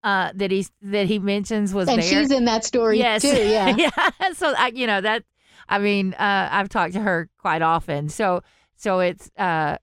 [0.04, 1.94] uh that he's that he mentions was there.
[1.94, 3.30] and there she's in that story yes too.
[3.30, 3.76] Yeah.
[3.78, 3.90] yeah
[4.34, 5.24] so i you know that
[5.70, 8.42] i mean uh i've talked to her quite often so
[8.76, 9.78] so it's uh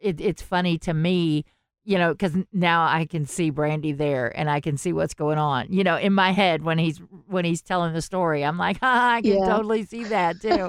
[0.00, 1.44] it, it's funny to me
[1.90, 5.38] you know because now i can see brandy there and i can see what's going
[5.38, 8.78] on you know in my head when he's when he's telling the story i'm like
[8.82, 9.46] ah, i can Yeah.
[9.46, 10.68] totally see that too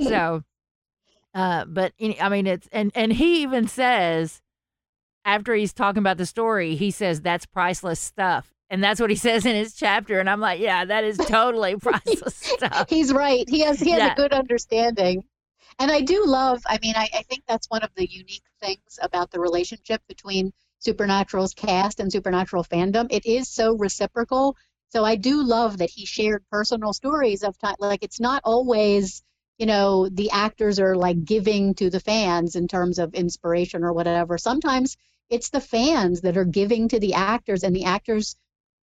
[0.08, 0.42] so
[1.34, 4.40] uh but any- i mean it's and and he even says
[5.24, 9.16] after he's talking about the story he says that's priceless stuff and that's what he
[9.28, 13.48] says in his chapter and i'm like yeah that is totally priceless stuff He's right.
[13.48, 14.12] He has he has Yeah.
[14.12, 15.24] a good understanding.
[15.78, 18.98] And I do love, I mean, I, I think that's one of the unique things
[19.00, 23.06] about the relationship between Supernatural's cast and Supernatural fandom.
[23.10, 24.56] It is so reciprocal.
[24.90, 27.76] So I do love that he shared personal stories of time.
[27.78, 29.22] Like it's not always,
[29.58, 33.92] you know, the actors are like giving to the fans in terms of inspiration or
[33.92, 34.38] whatever.
[34.38, 34.96] Sometimes
[35.30, 38.36] it's the fans that are giving to the actors and the actors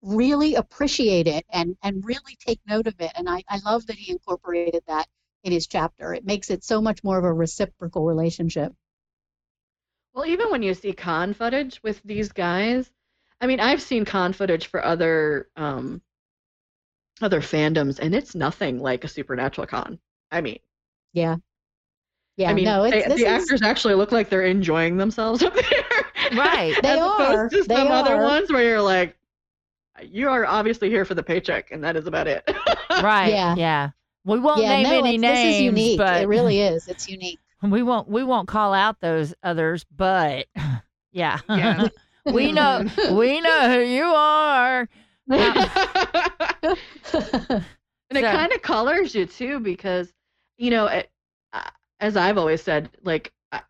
[0.03, 3.97] really appreciate it and and really take note of it and I, I love that
[3.97, 5.09] he incorporated that
[5.47, 8.72] in his chapter it makes it so much more of a reciprocal relationship
[10.14, 12.90] Well, even when you see con footage with these guys,
[13.40, 16.01] I mean, I've seen con footage for other um
[17.20, 19.99] other fandoms, and it's nothing like a supernatural con.
[20.30, 20.59] I mean,
[21.12, 21.36] yeah
[22.36, 24.97] yeah I mean, no it's they- this the is, actors actually look like they're enjoying
[24.97, 25.84] themselves up there.
[26.32, 26.76] Right.
[26.82, 27.49] They As opposed are.
[27.51, 28.22] To They some other are.
[28.24, 29.16] ones where you're like,
[30.03, 32.42] you are obviously here for the paycheck, and that is about it.
[33.03, 33.55] right Yeah.
[33.57, 33.90] yeah
[34.27, 35.99] we won't yeah name no any it's, names this is unique.
[35.99, 36.87] but it really is.
[36.89, 37.41] It's unique.
[37.62, 40.47] We won't we won't call out those others but
[41.12, 41.89] yeah, Yeah.
[42.27, 44.89] we know we know who you are.
[48.09, 50.12] And it kind of colors you too because
[50.59, 51.11] you know it,
[51.53, 51.70] uh,
[52.01, 53.62] as i've always said like I,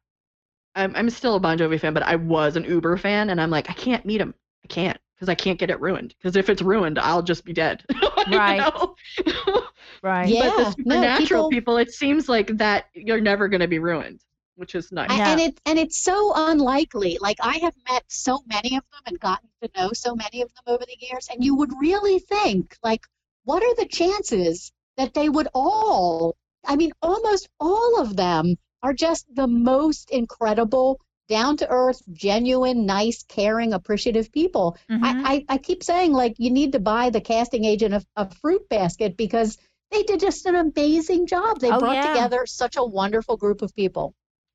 [0.74, 3.50] I'm, I'm still a bon jovi fan but i was an uber fan and i'm
[3.50, 4.34] like i can't meet him.
[4.64, 7.52] I can't because i can't get it ruined because if it's ruined i'll just be
[7.52, 7.82] dead
[8.28, 8.58] Right.
[8.60, 8.94] know?
[10.02, 10.50] right Yeah.
[10.76, 14.20] but the no, people- people it seems like that you're never going to be ruined
[14.56, 15.32] which is nice A- Yeah.
[15.32, 19.20] and it and it's so unlikely like i have met so many of them and
[19.20, 22.76] gotten to know so many of them over the years and you would really think
[22.82, 23.02] like
[23.44, 26.36] what are the chances that they would all
[26.66, 32.86] i mean almost all of them are just the most incredible down to earth genuine
[32.86, 35.00] nice caring appreciative people Mhm.
[35.02, 38.32] I, I, I keep saying like you need to buy the casting agent a, of
[38.38, 39.58] fruit basket because
[39.90, 42.12] they did just an amazing job they Oh, brought yeah.
[42.12, 44.14] together such a wonderful group of people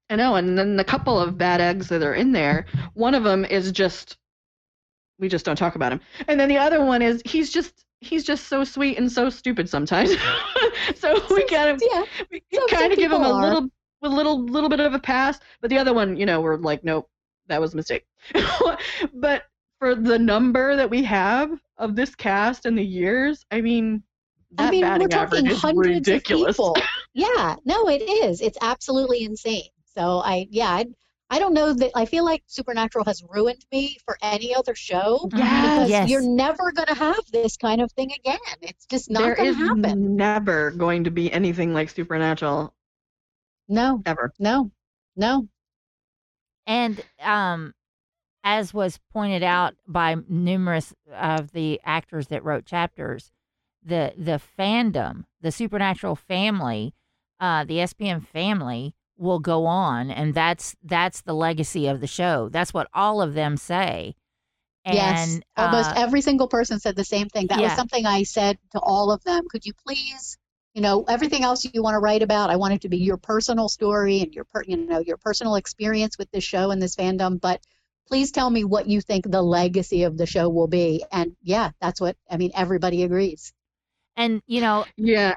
[0.10, 2.66] I know, and then the couple of bad eggs that are in there,
[2.96, 4.18] one of them is just
[5.20, 6.02] we just don't talk about him.
[6.28, 9.70] And then the other one is he's just he's just so sweet and so stupid
[9.70, 10.12] sometimes.
[10.96, 13.70] so we kind of yeah we some- some kind of give him a people
[14.04, 14.10] are.
[14.10, 16.58] little a little little bit of a pass, but the other one, you know, we're
[16.58, 17.10] like nope,
[17.48, 18.06] that was a mistake.
[19.14, 19.44] but
[19.80, 24.04] for the number that we have of this cast and the years, I mean
[24.54, 26.50] that I mean, we're talking average is ridiculous.
[26.60, 26.78] of people.
[27.14, 28.40] Yeah, no, it is.
[28.40, 29.70] It's absolutely insane.
[29.86, 30.86] So I, yeah, I,
[31.30, 31.92] I don't know that.
[31.94, 35.42] I feel like Supernatural has ruined me for any other show Yes.
[35.42, 36.10] because Yes.
[36.10, 38.40] you're never going to have this kind of thing again.
[38.62, 39.82] It's just not There going to happen.
[39.82, 42.74] There's never going to be anything like Supernatural
[43.72, 44.34] No, ever.
[44.38, 44.70] no,
[45.16, 45.48] no.
[46.68, 47.74] And um,
[48.44, 53.32] as was pointed out by numerous of the actors that wrote chapters,
[53.82, 56.94] the the fandom, the supernatural family,
[57.40, 62.50] uh, the SPN family will go on, and that's that's the legacy of the show.
[62.50, 64.16] That's what all of them say.
[64.84, 67.48] And, yes, almost uh, every single person said the same thing.
[67.48, 67.68] That yeah.
[67.68, 69.44] was something I said to all of them.
[69.50, 70.38] Could you please,
[70.74, 73.18] you know, everything else you want to write about, I want it to be your
[73.18, 76.96] personal story and your, per, you know, your personal experience with this show and this
[76.96, 77.40] fandom.
[77.42, 77.62] But
[78.08, 81.04] please tell me what you think the legacy of the show will be.
[81.12, 82.52] And yeah, that's what I mean.
[82.56, 83.54] Everybody agrees.
[84.18, 85.36] and you know Yeah.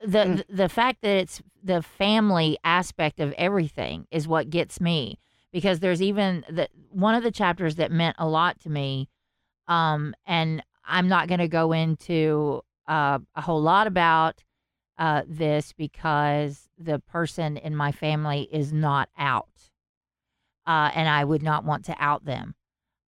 [0.00, 0.36] the, Mm.
[0.48, 5.18] the the fact that it's the family aspect of everything is what gets me
[5.52, 9.08] because there's even the one of the chapters that meant a lot to me
[9.68, 14.43] um and I'm not going to go into uh, a whole lot about
[14.98, 19.48] uh, this because the person in my family is not out
[20.66, 22.54] uh, and I would not want to out them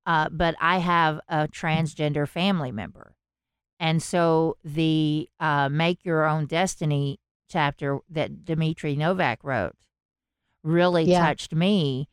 [0.05, 3.15] uh, but I have a transgender family member
[3.79, 7.19] and so the uh, Make Your Own Destiny
[7.49, 9.75] chapter that Dimitri Novak wrote
[10.63, 11.19] really Yeah.
[11.27, 12.09] touched me.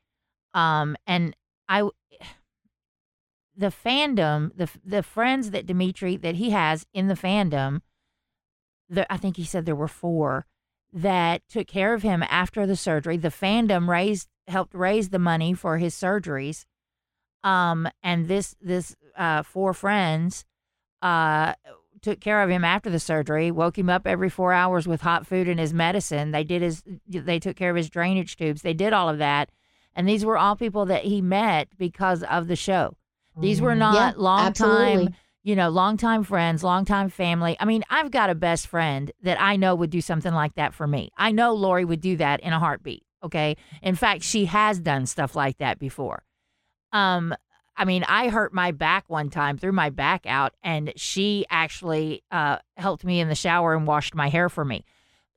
[0.55, 1.35] Um, and
[1.69, 1.83] I,
[3.57, 7.81] the fandom, the the friends that Dimitri that he has in the fandom,
[8.93, 10.47] there I think he said there were four
[10.93, 13.17] that took care of him after the surgery.
[13.17, 16.65] The fandom raised helped raise the money for his surgeries.
[17.45, 20.45] Um, and this this uh, four friends
[21.01, 21.55] uh,
[22.03, 25.27] took care of him after the surgery, woke him up every four hours with hot
[25.27, 26.31] food and his medicine.
[26.31, 28.63] They did his they took care of his drainage tubes.
[28.63, 29.51] They did all of that.
[29.95, 32.97] And these were all people that he met because of the show.
[33.41, 35.07] These were not Yeah, long absolutely.
[35.07, 37.57] time, you know, longtime friends, longtime family.
[37.59, 40.75] I mean, I've got a best friend that I know would do something like that
[40.75, 41.11] for me.
[41.17, 43.05] I know Lori would do that in a heartbeat.
[43.25, 43.57] Okay.
[43.83, 46.25] In fact, she has done stuff like that before.
[46.93, 47.35] Um,
[47.77, 52.23] I mean, I hurt my back one time, threw my back out, and she actually
[52.31, 54.85] uh, helped me in the shower and washed my hair for me.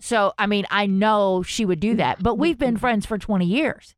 [0.02, 3.46] So, I mean, I know she would do that, but we've been friends for 20
[3.46, 3.96] years.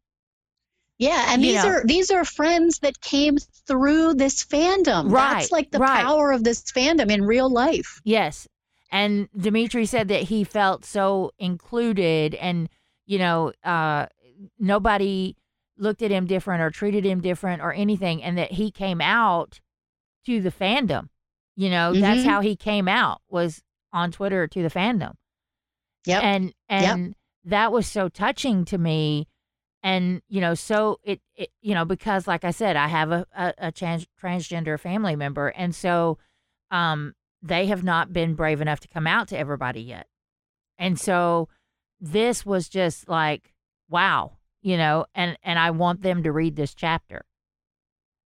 [0.99, 1.69] Yeah, and You these know.
[1.69, 3.37] are these are friends that came
[3.67, 5.11] through this fandom.
[5.11, 6.03] Right, That's like the right.
[6.03, 8.01] power of this fandom in real life.
[8.03, 8.47] Yes.
[8.91, 12.69] And Dimitri said that he felt so included and,
[13.05, 14.07] you know, uh,
[14.57, 15.35] nobody
[15.77, 18.23] looked at him different or treated him different or anything.
[18.23, 19.59] And that he came out
[20.25, 21.09] to the fandom.
[21.55, 22.25] You know, that's Mhm.
[22.25, 25.13] how he came out was on Twitter to the fandom.
[26.05, 26.23] Yep.
[26.23, 29.27] And, and that was so touching to me.
[29.83, 33.25] And, you know, so it, it you know, because like I said, I have a,
[33.35, 35.49] a, a trans, transgender family member.
[35.49, 36.17] And so,
[36.71, 40.07] um, they have not been brave enough to come out to everybody yet.
[40.77, 41.49] And so
[41.99, 43.53] this was just like,
[43.89, 47.25] wow, you know, and and I want them to read this chapter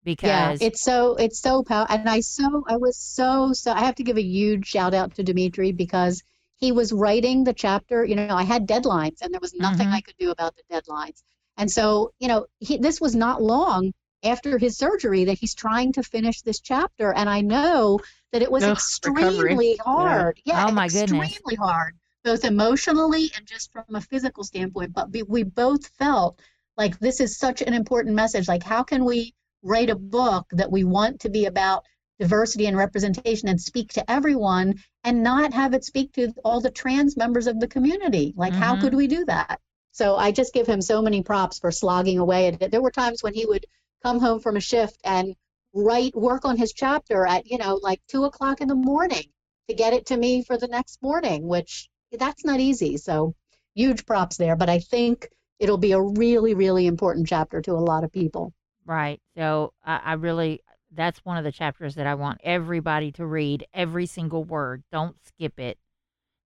[0.03, 3.79] because Yeah, it's so it's so powerful, and I so I was so so I
[3.81, 6.21] have to give a huge shout out to Dimitri because
[6.57, 8.03] he was writing the chapter.
[8.03, 9.93] You know, I had deadlines, and there was nothing Mhm.
[9.93, 11.21] I could do about the deadlines.
[11.59, 13.93] And so, you know, he, this was not long
[14.23, 17.99] after his surgery that he's trying to finish this chapter, and I know
[18.31, 19.77] that it was Ugh, extremely recovery.
[19.77, 20.41] hard.
[20.45, 21.33] Yeah, Oh, my goodness.
[21.33, 21.93] extremely hard,
[22.23, 24.93] both emotionally and just from a physical standpoint.
[24.93, 26.39] But we, we both felt
[26.77, 28.47] like this is such an important message.
[28.47, 31.85] Like, how can we write a book that we want to be about
[32.19, 36.71] diversity and representation and speak to everyone and not have it speak to all the
[36.71, 38.33] trans members of the community?
[38.37, 38.81] Like, how Mhm.
[38.81, 39.59] could we do that?
[39.91, 42.71] So I just give him so many props for slogging away at it.
[42.71, 43.65] There were times when he would
[44.03, 45.35] come home from a shift and
[45.73, 49.25] write work on his chapter at you know like two o'clock in the morning
[49.67, 53.35] to get it to me for the next morning which that's not easy so
[53.75, 55.29] huge props there but i think
[55.59, 58.51] it'll be a really really important chapter to a lot of people
[58.89, 59.21] right.
[59.37, 60.61] So I, I really
[60.91, 64.83] that's one of the chapters that I want everybody to read every single word.
[64.91, 65.77] Don't skip it.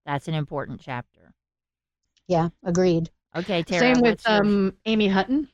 [0.04, 1.32] That's an important chapter.
[2.28, 3.80] yeah agreed Okay, Tara.
[3.80, 5.48] Same with your- um, Amy Hutton,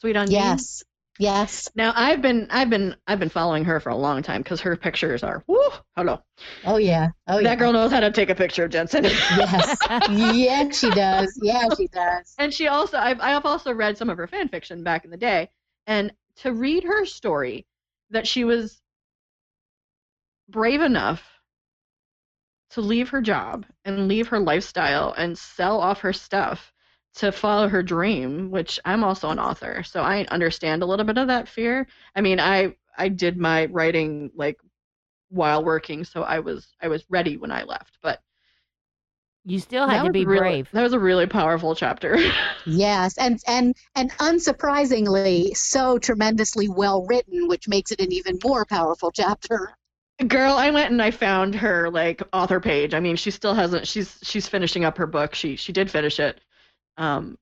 [0.00, 0.36] Sweet on you.
[0.36, 0.82] yes
[1.18, 4.60] yes Now I've been I've been I've been following her for a long time because
[4.62, 5.60] her pictures are woo
[5.96, 6.20] hello.
[6.64, 9.04] oh yeah oh yeah That girl knows how to take a picture of Jensen.
[9.04, 9.78] yes
[10.10, 14.18] yeah she does yeah she does and she also I've I've also read some of
[14.18, 15.50] her fan fiction back in the day,
[15.86, 17.64] and to read her story,
[18.10, 18.80] that she was
[20.48, 21.22] brave enough
[22.70, 26.72] to leave her job and leave her lifestyle and sell off her stuff
[27.16, 31.18] to follow her dream, which I'm also an author, so I understand a little bit
[31.18, 31.86] of that fear.
[32.14, 34.58] I mean, I I did my writing like
[35.28, 38.20] while working, so I was I was ready when I left, but
[39.44, 40.68] you still had that to be really- brave.
[40.72, 42.18] That was a really powerful chapter.
[42.66, 48.64] Yes, and and and unsurprisingly, so tremendously well written, which makes it an even more
[48.64, 49.70] powerful chapter.
[50.28, 52.94] Girl, I went and I found her like author page.
[52.94, 53.86] I mean, she still hasn't.
[53.86, 55.34] She's she's finishing up her book.
[55.34, 56.40] She she did finish it.
[56.96, 57.36] Um,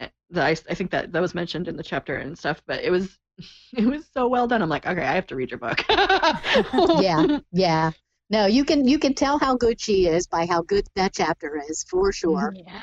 [0.00, 2.62] eh, that I I think that that was mentioned in the chapter and stuff.
[2.66, 3.18] But it was
[3.76, 4.62] it was so well done.
[4.62, 5.84] I'm like, okay, I have to read your book.
[7.02, 7.92] Yeah, yeah.
[8.30, 11.62] No, you can you can tell how good she is by how good that chapter
[11.68, 12.54] is for sure.
[12.56, 12.82] Yeah.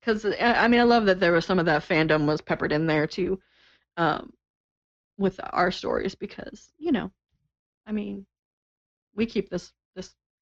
[0.00, 2.86] Because I mean, I love that there was some of that fandom was peppered in
[2.86, 3.40] there too,
[3.96, 4.32] um,
[5.18, 7.10] with our stories because you know,
[7.86, 8.24] I mean,
[9.14, 9.72] we keep this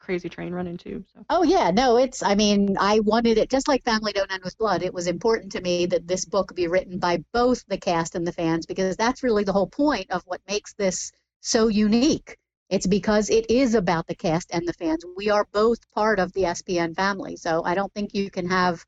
[0.07, 1.05] crazy train running too.
[1.13, 1.25] So.
[1.29, 4.57] Oh yeah, no, it's I mean, I wanted it just like Family Don't End with
[4.57, 4.85] Blood.
[4.85, 8.25] It was important to me that this book be written by both the cast and
[8.25, 12.39] the fans because that's really the whole point of what makes this so unique.
[12.71, 15.05] It's because it is about the cast and the fans.
[15.17, 17.37] We are both part of the SPN family.
[17.37, 18.85] So I don't think you can have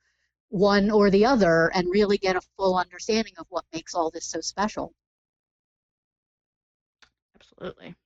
[0.51, 4.27] one or the other and really get a full understanding of what makes all this
[4.27, 4.93] so special.
[7.35, 7.97] Absolutely.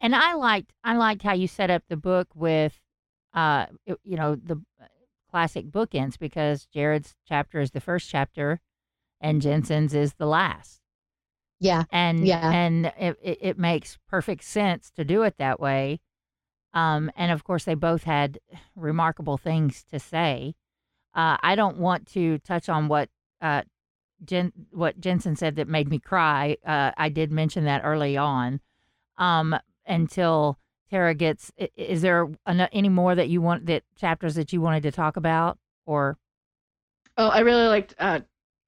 [0.00, 2.80] And I liked I liked how you set up the book with,
[3.34, 4.62] uh, it- you know, the
[5.30, 8.60] classic bookends because Jared's chapter is the first chapter,
[9.20, 10.80] and Jensen's is the last.
[11.58, 11.84] Yeah.
[11.90, 12.50] and Yeah.
[12.50, 16.00] and it, it, it makes perfect sense to do it that way
[16.74, 18.38] um and of course they both had
[18.74, 20.54] remarkable things to say
[21.14, 23.08] uh i don't want to touch on what
[23.40, 23.62] uh
[24.22, 26.56] Jen, what Jensen said that made me cry.
[26.64, 28.60] Uh, I did mention that early on.
[29.18, 29.54] Um,
[29.86, 30.58] until
[30.90, 34.92] Tara gets, is there any more that you want that chapters that you wanted to
[34.92, 36.18] talk about, or
[37.18, 37.94] Oh, I really liked.
[37.98, 38.20] Uh,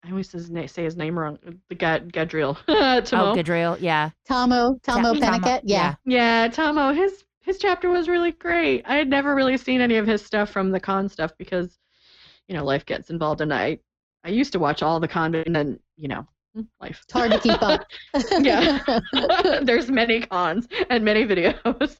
[0.04, 1.38] I always say his name wrong.
[1.68, 2.56] The Gad Gadriel.
[2.68, 3.36] oh, Tahmoh.
[3.36, 3.78] Gadriel?
[3.80, 5.60] Yeah, Tahmoh, Tahmoh Ta- Penikett.
[5.64, 5.96] Yeah.
[6.06, 6.94] Yeah, Tahmoh.
[6.94, 8.84] His his chapter was really great.
[8.86, 11.78] I had never really seen any of his stuff from the con stuff because,
[12.46, 13.78] you know, life gets involved, and I
[14.24, 16.26] I used to watch all the con, and then you know,
[16.80, 17.00] life.
[17.04, 17.86] It's hard to keep up.
[18.40, 19.00] Yeah.
[19.62, 21.96] There's many cons and many videos.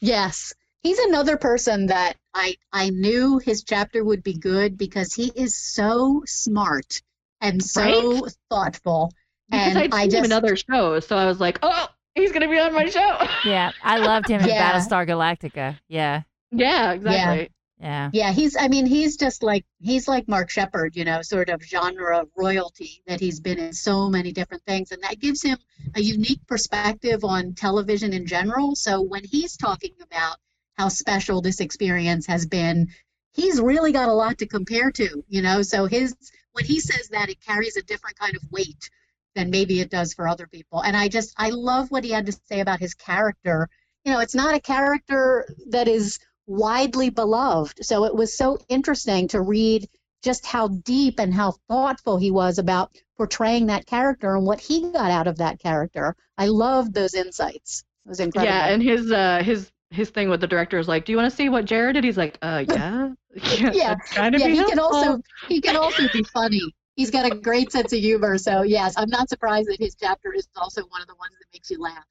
[0.00, 0.52] Yes.
[0.82, 5.54] He's another person that I I knew his chapter would be good because he is
[5.56, 7.02] so smart
[7.40, 9.12] and so thoughtful.
[9.50, 12.32] Because And I'd I seen him in other shows, so I was like, oh, he's
[12.32, 13.26] gonna be on my show.
[13.44, 13.72] yeah.
[13.82, 14.72] I loved him in Yeah.
[14.72, 15.78] Battlestar Galactica.
[15.88, 17.42] Yeah, yeah, exactly.
[17.42, 17.48] yeah.
[17.80, 21.48] Yeah, Yeah, he's I mean, he's just like he's like Mark Sheppard, you know, sort
[21.48, 25.56] of genre royalty that he's been in so many different things and that gives him
[25.94, 28.76] a unique perspective on television in general.
[28.76, 30.36] So when he's talking about
[30.76, 32.88] how special this experience has been,
[33.32, 35.62] he's really got a lot to compare to, you know.
[35.62, 36.14] So his
[36.52, 38.90] when he says that it carries a different kind of weight
[39.34, 40.82] than maybe it does for other people.
[40.82, 43.70] And I just I love what he had to say about his character.
[44.04, 46.18] You know, it's not a character that is
[46.50, 47.84] widely beloved.
[47.84, 49.88] So it was so interesting to read
[50.22, 54.90] just how deep and how thoughtful he was about portraying that character and what he
[54.92, 56.16] got out of that character.
[56.36, 57.84] I loved those insights.
[58.04, 58.52] It was incredible.
[58.52, 61.30] Yeah, and his uh his his thing with the director is like, "Do you want
[61.30, 64.48] to see what Jared did?" He's like, "Uh, yeah, yeah, Yeah, that's kind of yeah,
[64.48, 66.74] he can also he can also be funny.
[66.96, 68.36] He's got a great sense of humor.
[68.38, 71.46] So yes, I'm not surprised that his chapter is also one of the ones that
[71.54, 72.04] makes you laugh.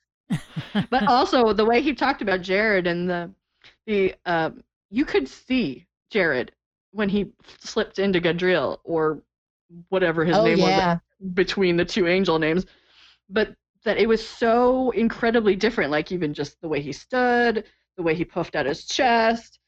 [0.89, 3.31] but also the way he talked about Jared and the
[3.89, 6.51] the um you could see Jared
[6.91, 9.21] when he slipped into Gadriel or
[9.89, 10.93] whatever his oh name yeah.
[10.93, 12.65] was between the two angel names,
[13.29, 15.91] but that it was so incredibly different.
[15.91, 17.65] Like even just the way he stood,
[17.97, 19.59] the way he puffed out his chest,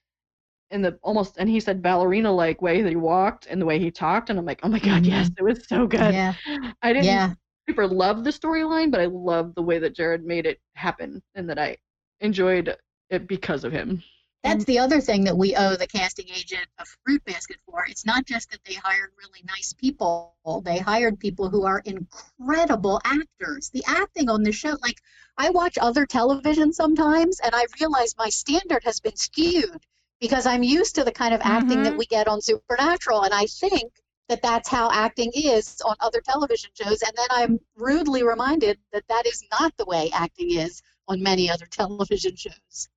[0.72, 3.80] and the almost and he said ballerina like way that he walked and the way
[3.80, 6.14] he talked, and I'm like, oh my god, yes, it was so good.
[6.14, 6.34] Yeah.
[6.82, 7.34] I didn't Yeah.
[7.68, 11.50] super love the storyline, but I love the way that Jared made it happen and
[11.50, 11.78] that I
[12.22, 12.76] enjoyed
[13.12, 14.02] it because of him.
[14.44, 17.86] That's the other thing that we owe the casting agent a Fruit Basket for.
[17.88, 20.34] It's not just that they hired really nice people,
[20.66, 23.70] they hired people who are incredible actors.
[23.70, 25.00] The acting on the show, like
[25.38, 29.84] I watch other television sometimes and I realize my standard has been skewed
[30.20, 31.98] because I'm used to the kind of acting that Mhm.
[31.98, 33.22] we get on Supernatural.
[33.24, 33.92] And I think
[34.28, 37.04] that that's how acting is on other television shows.
[37.04, 40.82] And then I'm rudely reminded that that is not the way acting is
[41.12, 42.90] on many other television shows.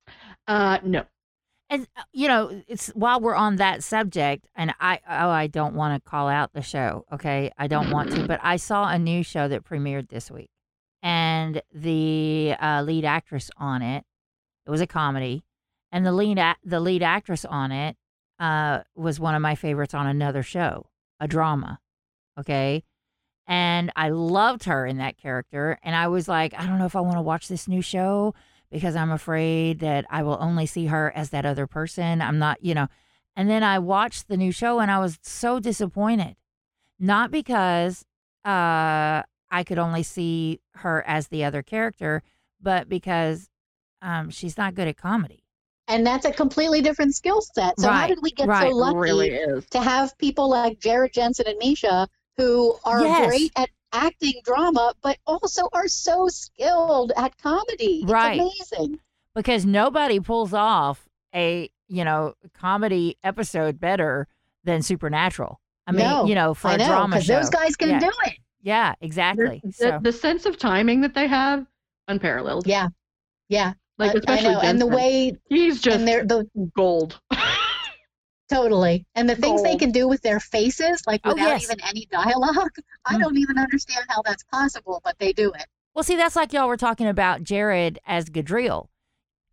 [0.47, 1.03] Uh, no.
[1.69, 5.75] And uh, you know, it's while we're on that subject, and I oh, I don't
[5.75, 7.05] want to call out the show.
[7.11, 10.51] Okay, I don't want to, but I saw a new show that premiered this week,
[11.01, 14.03] and the uh, lead actress on it,
[14.67, 15.43] it was a comedy,
[15.91, 17.97] and the lead a- the lead actress on it
[18.39, 20.85] uh, was one of my favorites on another show,
[21.19, 21.79] a drama.
[22.39, 22.83] Okay.
[23.47, 25.77] And I loved her in that character.
[25.83, 28.33] And I was like, I don't know if I want to watch this new show
[28.71, 32.21] because I'm afraid that I will only see her as that other person.
[32.21, 32.87] I'm not, you know.
[33.35, 36.35] And then I watched the new show and I was so disappointed.
[36.99, 38.05] Not because
[38.45, 39.21] uh,
[39.51, 42.23] I could only see her as the other character,
[42.61, 43.49] but because
[44.01, 45.43] um, she's not good at comedy.
[45.87, 47.79] and that's a completely different skill set.
[47.79, 51.45] So how did we get right, so lucky really to have people like Jared Jensen
[51.47, 52.07] and Misha
[52.37, 53.27] who are Yes.
[53.27, 58.03] great at acting drama, but also are so skilled at comedy?
[58.05, 58.41] Right.
[58.41, 58.99] It's amazing.
[59.33, 64.27] Because nobody pulls off a, you know, comedy episode better
[64.63, 65.59] than Supernatural.
[65.87, 67.35] I mean, No, you know, for I a know drama because show.
[67.35, 67.99] those guys can Yeah.
[67.99, 68.33] do it.
[68.63, 69.61] Yeah, exactly.
[69.63, 71.67] The, so the sense of timing that they have,
[72.07, 72.65] unparalleled.
[72.65, 72.87] Yeah,
[73.49, 73.73] yeah.
[73.97, 77.19] Like I- I especially know, and the way he's just and they're the gold.
[78.49, 81.63] Totally and the things they can do with their faces, like Oh, without yes.
[81.63, 82.71] even any dialogue.
[83.05, 83.19] I Mm.
[83.21, 85.65] don't even understand how that's possible, but they do it.
[85.93, 88.87] Well, see, that's like y'all were talking about Jared as Gadriel,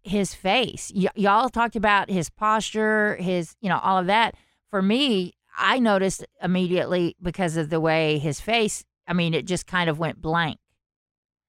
[0.03, 0.91] his face.
[0.95, 4.35] Y- y'all talked about his posture, his, you know, all of that.
[4.71, 9.67] For me, I noticed immediately because of the way his face, I mean, it just
[9.67, 10.59] kind of went blank.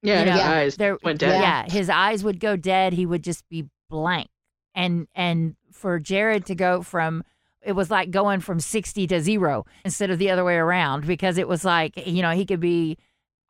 [0.02, 1.41] Yeah, You his eyes there- went dead.
[1.41, 2.94] Yeah, his eyes would go dead.
[2.94, 4.28] He would just be blank.
[4.76, 7.24] And and for Jared to go from
[7.62, 11.38] it was like going from 60 to 0 instead of the other way around because
[11.38, 12.98] it was like, you know, he could be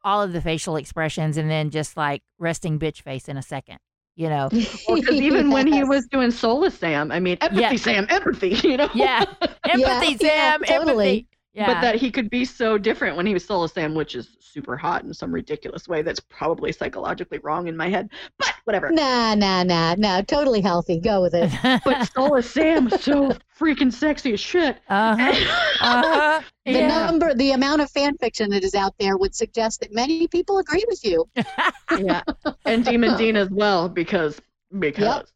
[0.04, 3.78] all of the facial expressions and then just like resting bitch face in a second,
[4.16, 4.50] you know.
[4.88, 7.76] Well, because even when he was doing Soulless Sam, I mean, empathy Yeah.
[7.76, 8.90] Sam, empathy, you know?
[8.96, 9.26] Yeah.
[9.64, 11.10] Empathy, yeah, Sam, totally.
[11.20, 11.28] empathy.
[11.54, 11.68] Yeah.
[11.68, 14.76] But that he could be so different when he was Soulless Sam, which is super
[14.76, 18.10] hot in some ridiculous way that's probably psychologically wrong in my head.
[18.40, 18.90] But whatever.
[18.92, 20.22] Nah, nah, nah, nah.
[20.22, 21.00] Totally healthy.
[21.00, 21.52] Go with it.
[21.86, 24.78] But Soulless Sam is so freaking sexy as shit.
[24.90, 25.32] uh-huh.
[25.82, 26.42] Uh-huh.
[26.66, 26.88] The Yeah.
[26.88, 30.58] number, the amount of fan fiction that is out there would suggest that many people
[30.58, 31.30] agree with you.
[32.00, 32.22] yeah.
[32.66, 34.42] And Demon Dean as well, because
[34.80, 35.28] because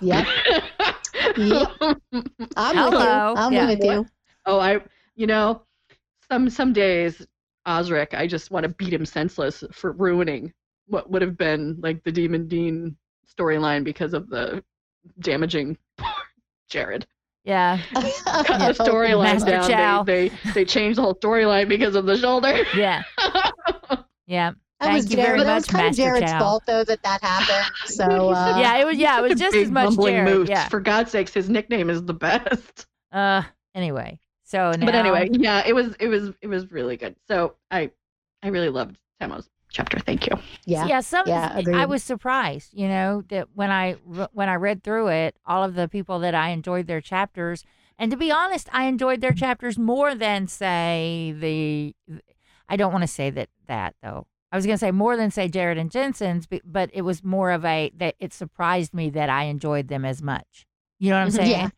[0.00, 0.26] Yep.
[1.36, 1.68] Yep.
[2.56, 3.08] I'm with you.
[3.08, 3.66] I'm Yeah.
[3.66, 4.06] with you.
[4.44, 4.80] Oh, I,
[5.16, 5.62] you know,
[6.30, 7.26] some some days,
[7.66, 10.52] Osric, I just want to beat him senseless for ruining
[10.86, 12.96] what would have been like the Demon Dean
[13.36, 14.62] storyline because of the
[15.20, 15.76] damaging
[16.70, 17.06] Jared.
[17.44, 17.78] Yeah.
[17.94, 18.02] Cut
[18.76, 19.68] the storyline down.
[19.68, 20.02] Chau.
[20.02, 22.64] They, they they changed the whole storyline because of the shoulder.
[22.76, 23.02] Yeah.
[24.28, 24.52] Yeah.
[24.80, 25.26] That was Thank you Jared.
[25.28, 26.38] very that much, was kind Master of Jared's Chau.
[26.40, 27.72] fault, though, that that happened.
[27.86, 30.24] So, uh, yeah, it was yeah, it was Such a just big as much Jared.
[30.34, 30.48] moose.
[30.48, 30.68] Yeah.
[30.68, 32.86] For God's sakes, his nickname is the best.
[33.12, 33.42] Uh
[33.74, 34.18] anyway.
[34.46, 37.16] So now But anyway, yeah, it was it was it was really good.
[37.28, 37.90] So I
[38.42, 39.98] I really loved Tahmoh's chapter.
[39.98, 40.38] Thank you.
[40.64, 40.86] yeah.
[40.86, 43.94] yeah, some Yeah, I was surprised, you know, that when I
[44.32, 47.64] when I read through it, all of the people that I enjoyed their chapters,
[47.98, 51.94] and to be honest, I enjoyed their chapters more than say the.
[52.68, 54.26] I don't want to say that that though.
[54.52, 57.24] I was going to say more than say Jared and Jensen's, but, but it was
[57.24, 60.66] more of a that it surprised me that I enjoyed them as much.
[61.00, 61.32] You know what I'm Mhm.
[61.36, 61.50] saying?
[61.50, 61.68] Yeah.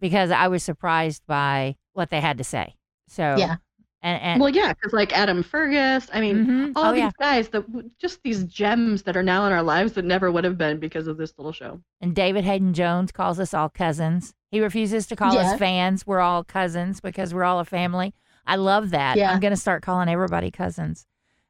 [0.00, 2.74] Because I was surprised by what they had to say.
[3.08, 3.56] So Yeah.
[4.02, 6.72] and, and Well, yeah, because like Adam Fergus, I mean, Mhm.
[6.76, 7.64] all oh these yeah, guys that
[7.98, 11.06] just these gems that are now in our lives that never would have been because
[11.06, 11.80] of this little show.
[12.00, 14.34] And David Haydn-Jones calls us all cousins.
[14.50, 15.52] He refuses to call Yeah.
[15.52, 16.06] us fans.
[16.06, 18.14] We're all cousins because we're all a family.
[18.46, 19.16] I love that.
[19.16, 19.32] Yeah.
[19.32, 21.06] I'm going to start calling everybody cousins.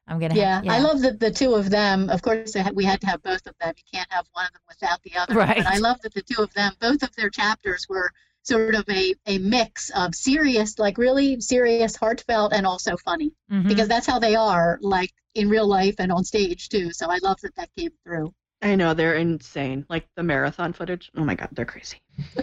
[0.07, 2.09] I'm going to Yeah, I love that the two of them.
[2.09, 3.73] Of course, we had to have both of them.
[3.75, 5.35] You can't have one of them without the other.
[5.35, 5.57] Right.
[5.57, 8.11] But I love that the two of them, both of their chapters were
[8.47, 13.67] sort of a, a mix of serious, like really serious, heartfelt, and also funny Mhm.
[13.67, 16.91] because that's how they are, like in real life and on stage too.
[16.93, 18.33] So I love that that came through.
[18.61, 19.85] I know they're insane.
[19.89, 21.11] Like the marathon footage.
[21.15, 21.97] Oh my god, they're crazy.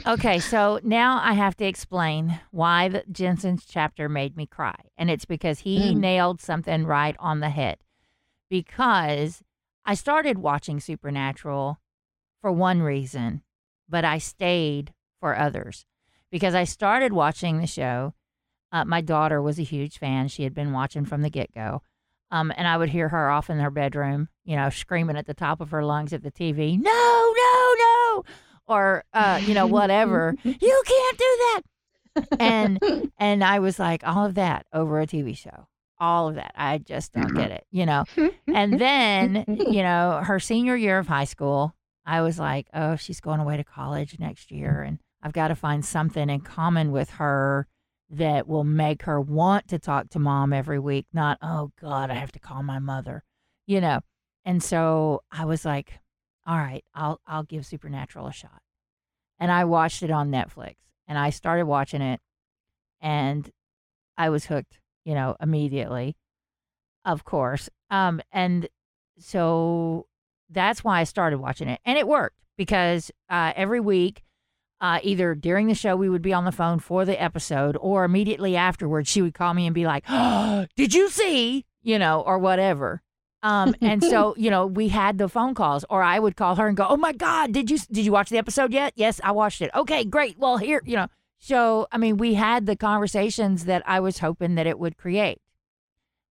[0.07, 4.77] Okay, so now I have to explain why the Jensen's chapter made me cry.
[4.97, 5.97] And it's because he Mm.
[5.97, 7.79] nailed something right on the head.
[8.51, 9.43] Because
[9.85, 11.81] I started watching Supernatural
[12.41, 13.43] for one reason,
[13.89, 15.87] but I stayed for others.
[16.31, 18.15] Because I started watching the show.
[18.73, 20.29] Uh, my daughter was a huge fan.
[20.29, 21.83] She had been watching from the get go.
[22.31, 25.35] Um, and I would hear her off in her bedroom, you know, screaming at the
[25.35, 28.25] top of her lungs at the TV, no, no, no,
[28.67, 30.35] or, uh, you know, whatever.
[30.43, 31.63] you can't do that.
[32.41, 35.69] And, and I was like, all of that over a TV show,
[36.01, 36.53] all of that.
[36.57, 38.05] I just don't get it, you know.
[38.49, 43.21] And then, you know, her senior year of high school, I was like, oh, she's
[43.21, 44.83] going away to college next year.
[44.83, 47.67] And I've got to find something in common with her
[48.11, 52.15] that will make her want to talk to mom every week, not, oh God, I
[52.15, 53.25] have to call my mother,
[53.67, 54.01] you know.
[54.45, 56.01] And so I was like,
[56.47, 58.61] all right, I'll I'll give Supernatural a shot.
[59.41, 60.75] And I watched it on Netflix
[61.09, 62.21] and I started watching it
[63.01, 63.51] and
[64.19, 66.17] I was hooked, you know, immediately.
[67.07, 67.71] Of course.
[67.91, 68.69] Um and
[69.19, 70.07] so
[70.51, 71.81] that's why I started watching it.
[71.87, 74.23] And it worked because uh every week
[74.81, 78.05] uh, either during the show we would be on the phone for the episode or
[78.05, 81.65] immediately afterwards she would call me and be like oh, did you see?
[81.83, 83.03] You know or whatever.
[83.43, 86.67] Um, and so you know we had the phone calls or i would call her
[86.67, 88.93] and go oh my god did you did you watch the episode yet?
[88.97, 89.71] Yes i watched it.
[89.75, 90.39] Okay great.
[90.39, 91.09] Well here you know.
[91.39, 95.41] So i mean we had the conversations that i was hoping that it would create.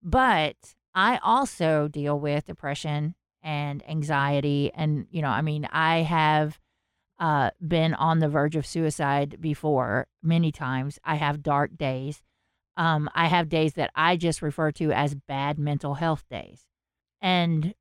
[0.01, 0.55] But
[0.93, 6.59] i also deal with depression and anxiety and you know i mean i have
[7.20, 10.99] uh, been on the verge of suicide before many times.
[11.03, 12.22] I have dark days.
[12.76, 16.66] Um, I have days that I just refer to as bad mental health days.
[17.22, 17.76] And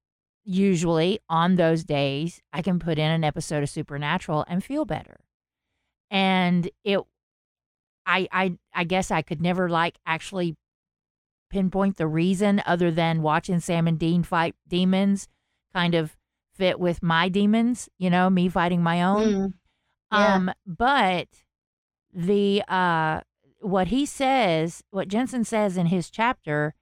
[0.44, 5.20] usually on those days, I can put in an episode of Supernatural and feel better.
[6.10, 7.00] And it,
[8.04, 10.56] I, I, I guess I could never like actually
[11.50, 15.28] pinpoint the reason other than watching Sam and Dean fight demons
[15.72, 16.16] kind of
[16.62, 19.28] fit with my demons, you know, me fighting my own.
[19.28, 19.52] Mm,
[20.12, 20.34] yeah.
[20.34, 21.26] Um, but
[22.14, 23.20] the uh
[23.58, 26.74] what he says, what Jensen says in his chapter,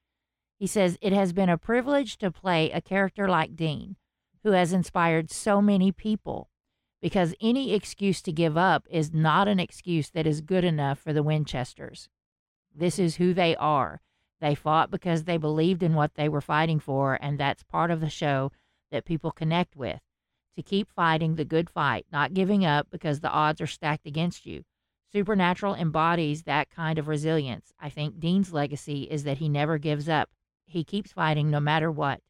[0.58, 3.96] He says, It has been a privilege to play a character like Dean,
[4.42, 6.50] who has inspired so many people,
[7.00, 11.14] because any excuse to give up is not an excuse that is good enough for
[11.14, 12.10] the Winchesters.
[12.74, 14.02] This is who they are.
[14.42, 18.00] They fought because they believed in what they were fighting for, and that's part of
[18.00, 18.52] the show
[18.90, 20.00] that people connect with.
[20.56, 24.46] To keep fighting the good fight, not giving up because the odds are stacked against
[24.46, 24.64] you.
[25.12, 27.72] Supernatural embodies that kind of resilience.
[27.80, 30.28] I think Dean's legacy is that he never gives up.
[30.66, 32.20] He keeps fighting no matter what.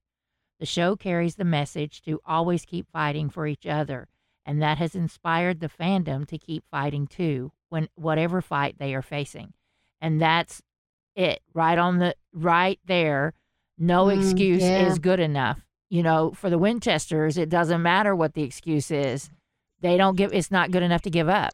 [0.60, 4.08] The show carries the message to always keep fighting for each other,
[4.46, 9.02] and that has inspired the fandom to keep fighting too, when whatever fight they are
[9.02, 9.54] facing.
[10.00, 10.62] And that's
[11.16, 13.34] it, right on the right there.
[13.78, 14.86] No Mm, excuse yeah.
[14.86, 15.66] is good enough.
[15.90, 19.28] You know, for the Winchesters, it doesn't matter what the excuse is.
[19.80, 21.52] They don't give it's not good enough to give up.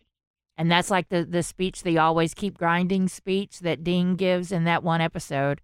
[0.58, 4.64] And that's like the the speech, the always keep grinding speech that Dean gives in
[4.64, 5.60] that one episode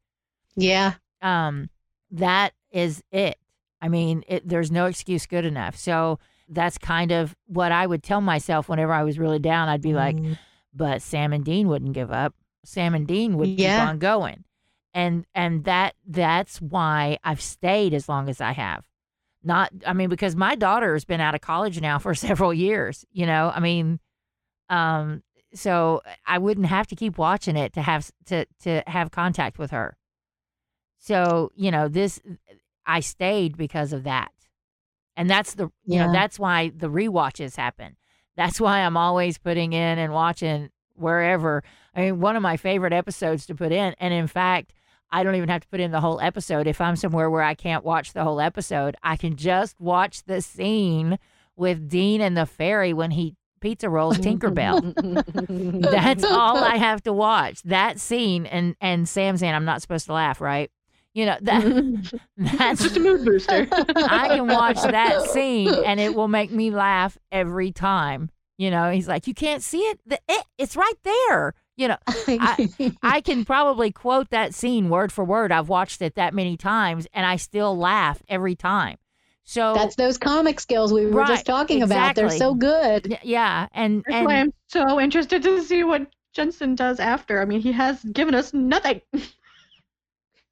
[0.57, 0.95] Yeah.
[1.21, 1.69] um,
[2.11, 3.39] that is it.
[3.81, 5.77] I mean, it, there's no excuse good enough.
[5.77, 6.19] So
[6.49, 9.69] that's kind of what I would tell myself whenever I was really down.
[9.69, 10.39] I'd be like, Mm.
[10.75, 12.35] but Sam and Dean wouldn't give up.
[12.65, 13.81] Sam and Dean would Yeah.
[13.81, 14.45] keep on going.
[14.95, 18.87] And and that that's why I've stayed as long as I have.
[19.43, 23.05] Not I mean because my daughter has been out of college now for several years,
[23.13, 23.51] you know.
[23.55, 24.01] I mean
[24.69, 25.23] um
[25.55, 29.71] so I wouldn't have to keep watching it to have to to have contact with
[29.71, 29.97] her.
[30.99, 32.21] So, you know, this
[32.87, 34.31] I stayed because of that.
[35.17, 36.07] And that's the you Yeah.
[36.07, 37.97] know, that's why the rewatches happen.
[38.37, 41.63] That's why I'm always putting in and watching wherever.
[41.95, 44.73] I mean, one of my favorite episodes to put in, and in fact,
[45.13, 46.67] I don't even have to put in the whole episode.
[46.67, 50.41] If I'm somewhere where I can't watch the whole episode, I can just watch the
[50.41, 51.19] scene
[51.55, 54.81] with Dean and the fairy when he pizza rolls Tinkerbell.
[55.91, 57.63] That's all I have to watch.
[57.63, 60.71] That scene and and Sam saying I'm not supposed to laugh, right?
[61.15, 63.69] You know that that's just a mood booster.
[63.71, 68.31] I can watch that scene and it will make me laugh every time.
[68.59, 70.01] You know, he's like, you can't see it.
[70.07, 71.55] The, it it's right there.
[71.83, 75.51] You know, I, I can probably quote that scene word for word.
[75.51, 78.99] I've watched it that many times and I still laugh every time.
[79.43, 82.15] So That's those comic skills we were Right, just talking about.
[82.15, 83.19] They're so good.
[83.25, 87.43] yeah, and and I'm so interested to see what Jensen does after.
[87.43, 89.01] I mean, he has given us nothing.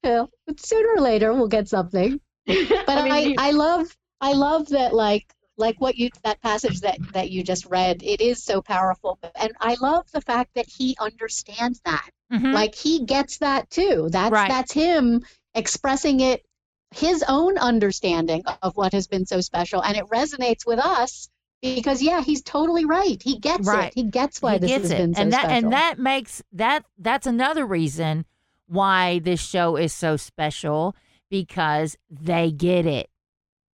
[0.03, 2.19] Well, sooner or later we'll get something.
[2.47, 6.81] But I, mean, he- I, love I love that like like what you that passage
[6.81, 8.01] that that you just read.
[8.03, 12.09] It is so powerful, and I love the fact that he understands that.
[12.31, 12.53] Mhm.
[12.53, 14.07] Like he gets that too.
[14.11, 14.49] That's Right.
[14.49, 15.21] that's him
[15.53, 16.45] expressing it
[16.93, 21.29] his own understanding of what has been so special, and it resonates with us
[21.61, 23.21] because yeah, he's totally right.
[23.23, 23.87] He gets Right.
[23.87, 23.93] it.
[23.93, 25.57] He gets why he this gets has it, been so and that special.
[25.57, 28.25] and that makes that that's another reason
[28.67, 30.95] why this show is so special
[31.29, 33.09] because they get it.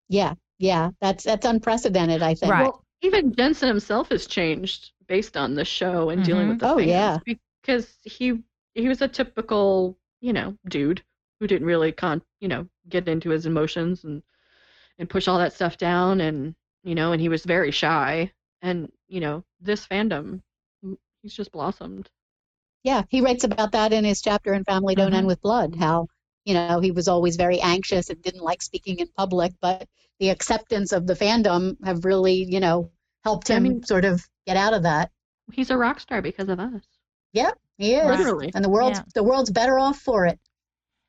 [0.09, 2.23] yeah, yeah, that's that's unprecedented.
[2.23, 2.59] I think.
[2.59, 2.75] Right.
[2.75, 6.49] Well, even Jensen himself has changed based on the show and dealing Mhm.
[6.49, 7.21] with the Oh, fans yeah.
[7.25, 8.43] because he
[8.75, 11.03] he was a typical you know dude
[11.41, 14.23] who didn't really con you know get into his emotions and
[14.99, 16.55] and push all that stuff down and
[16.85, 18.33] you know and he was very shy
[18.63, 20.43] and you know this fandom
[20.85, 22.11] mm, he's just blossomed
[22.85, 25.15] Yeah, he writes about that in his chapter in Family Don't Mhm.
[25.15, 26.07] End with Blood, how,
[26.47, 29.87] you know, he was always very anxious and didn't like speaking in public, but
[30.21, 32.91] the acceptance of the fandom have really, you know,
[33.25, 35.11] helped I him mean- sort of get out of that.
[35.53, 36.83] he's a rock star because of us
[37.79, 38.07] He is.
[38.07, 39.05] Literally And the world's Yeah.
[39.15, 40.39] the world's better off for it.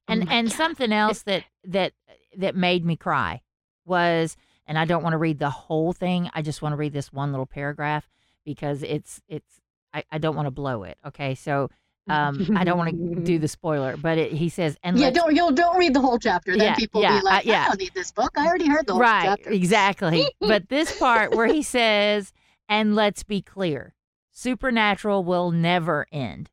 [0.09, 0.55] And Oh and God.
[0.57, 1.93] something else that that
[2.35, 3.41] that made me cry
[3.85, 4.35] was,
[4.65, 6.29] and I don't want to read the whole thing.
[6.33, 8.09] I just want to read this one little paragraph
[8.43, 9.61] because it's it's
[9.93, 10.97] I, I don't want to blow it.
[11.05, 11.69] Okay, so
[12.09, 15.35] um I don't want to do the spoiler, but it, he says and yeah, don't
[15.35, 16.51] you'll don't read the whole chapter.
[16.57, 17.63] Then Yeah, people yeah, be like, uh, yeah.
[17.63, 18.31] I don't need this book.
[18.37, 19.49] I already heard the whole right chapter.
[19.51, 22.33] exactly but this part where he says
[22.69, 23.93] and let's be clear
[24.31, 26.49] supernatural will never end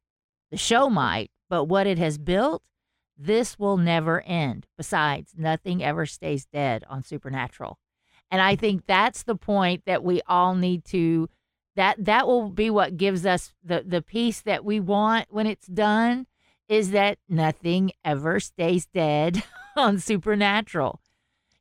[0.51, 2.63] the show might but what it has built
[3.17, 7.79] this will never end besides nothing ever stays dead on supernatural
[8.31, 11.29] and i think that's the point that we all need to
[11.77, 15.67] that that will be what gives us the the peace that we want when it's
[15.67, 16.27] done
[16.69, 19.43] is that nothing ever stays dead
[19.77, 21.01] on supernatural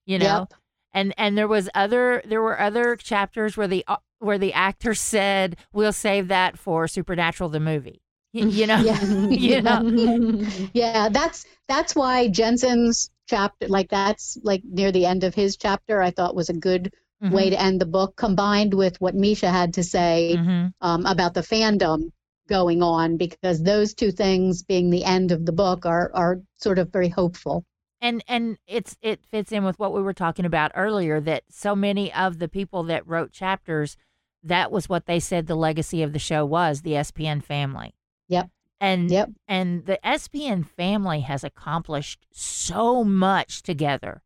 [0.06, 0.54] you know Yep.
[0.94, 4.94] and and there was other there were other chapters where the uh, where the actor
[4.94, 8.02] said we'll save that for supernatural the movie
[8.34, 9.02] Y- you know Yeah.
[9.30, 9.82] you know
[10.74, 16.02] yeah, that's that's why Jensen's chapter like that's like near the end of his chapter
[16.02, 16.94] I thought was a good
[17.32, 21.34] way to end the book combined with what Misha had to say hmm um, about
[21.34, 22.12] the fandom
[22.50, 26.78] going on because those two things being the end of the book are are sort
[26.80, 27.64] of very hopeful.
[28.02, 31.74] and and it's it fits in with what we were talking about earlier that so
[31.76, 33.96] many of the people that wrote chapters
[34.44, 37.96] that was what they said the legacy of the show was the SPN family.
[38.28, 38.50] Yep.
[38.82, 39.30] And Yep.
[39.48, 44.22] and the SPN family has accomplished so much together.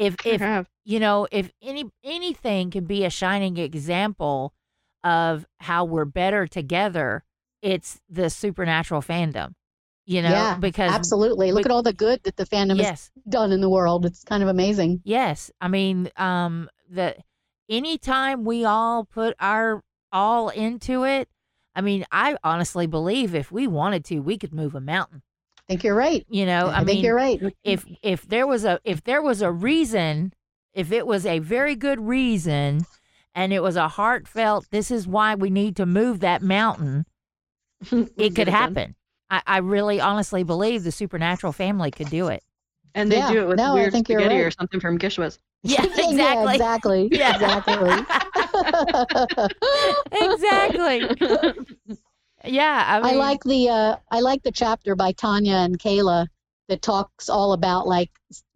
[0.00, 4.54] If if you know, if any anything can be a shining example
[5.04, 7.22] of how we're better together,
[7.60, 9.52] it's the supernatural fandom.
[10.06, 11.52] You know, yeah, because absolutely.
[11.52, 14.06] Look at all the good that the fandom has done in the world.
[14.06, 15.02] It's kind of amazing.
[15.04, 17.16] Yes, I mean, um, the
[17.68, 21.28] anytime we all put our all into it,
[21.74, 25.22] I mean, I honestly believe if we wanted to, we could move a mountain.
[25.70, 26.26] I think you're right.
[26.28, 27.38] You know, I, I, think mean, you're right.
[27.38, 27.48] Mm-hmm.
[27.62, 30.32] if if there was a if there was a reason,
[30.74, 32.84] if it was a very good reason,
[33.36, 37.06] and it was a heartfelt, this is why we need to move that mountain,
[38.16, 38.96] it could happen.
[39.30, 42.42] I, I really honestly believe the supernatural family could do it.
[42.96, 44.98] And they Yeah, do it with no, I weird think you're spaghetti or something from
[44.98, 45.38] GISHWHES.
[45.62, 46.54] Yeah, Yeah, exactly.
[46.54, 47.08] exactly.
[47.12, 47.36] Yeah.
[50.12, 51.06] Exactly.
[51.06, 51.96] exactly.
[52.44, 56.26] Yeah, I, I like the uh, I like the chapter by Tanya and Kayla
[56.70, 58.10] that talks all about like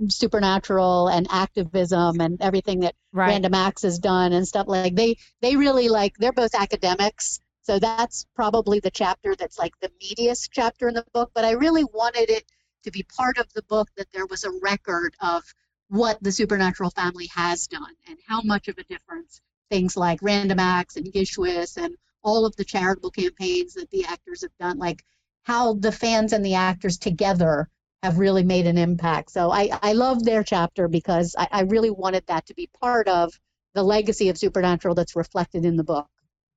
[0.09, 3.29] supernatural and activism and everything that right.
[3.29, 7.81] Random Acts has done and stuff like they they really like they're both academics so
[7.81, 11.83] that's probably the chapter that's like the meatiest chapter in the book but I really
[11.83, 12.45] wanted it
[12.85, 15.43] to be part of the book that there was a record of
[15.89, 20.61] what the supernatural family has done and how much of a difference things like Random
[20.61, 25.05] Acts and GISHWHES and all of the charitable campaigns that the actors have done like
[25.43, 27.69] how the fans and the actors together
[28.03, 29.31] have really made an impact.
[29.31, 33.09] So I, I love their chapter because I, I really wanted that to be part
[33.09, 33.39] of
[33.75, 36.07] the legacy of Supernatural that's reflected in the book.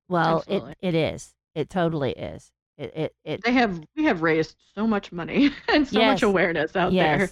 [0.09, 1.34] Well, it, it is.
[1.55, 2.51] It totally is.
[2.78, 6.15] It it, it They have we have raised so much money and so Yes.
[6.15, 7.18] much awareness out yes.
[7.18, 7.30] there.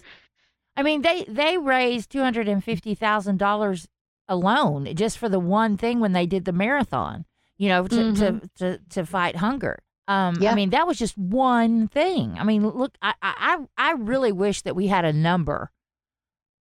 [0.76, 3.88] I mean, they they raised two hundred and fifty thousand dollars
[4.28, 7.26] alone just for the one thing when they did the marathon.
[7.58, 9.80] You know, to to, to to fight hunger.
[10.08, 12.36] Um, I mean, that was just one thing.
[12.38, 13.34] I mean, look, I I
[13.78, 15.72] I I really wish that we had a number.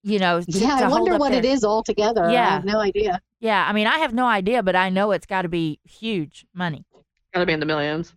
[0.03, 1.39] You know, to, yeah, to I wonder what there.
[1.39, 2.25] it is altogether.
[2.25, 2.49] I Yeah.
[2.49, 3.21] have no idea.
[3.39, 6.45] Yeah, I mean, I have no idea, but I know it's got to be huge
[6.53, 6.85] money.
[7.33, 8.13] Gotta be in the millions.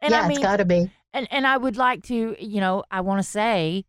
[0.00, 0.90] And yeah, I mean, it's got to be.
[1.12, 3.84] and and I would like to, you know, I want to say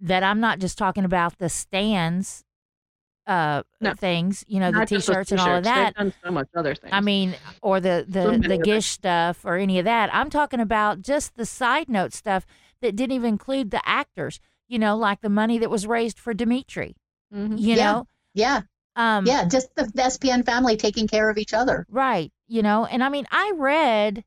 [0.00, 2.44] that I'm not just talking about the stands,
[3.26, 3.94] uh, No.
[3.94, 5.94] things, you know, the Not just those t-shirts and all of that.
[5.94, 6.92] Done so much other things.
[6.92, 10.14] I mean, or the the many the other Gish stuff or any of that.
[10.14, 12.44] I'm talking about just the side note stuff
[12.82, 14.40] that didn't even include the actors.
[14.68, 16.96] You know, like the money that was raised for Dimitri.
[17.32, 17.58] Mhm.
[17.58, 17.84] You Yeah.
[17.92, 18.62] know, Yeah,
[18.96, 21.86] um, yeah, just the, the SPN family taking care of each other.
[21.88, 22.32] Right.
[22.48, 24.24] You know, and I mean, I read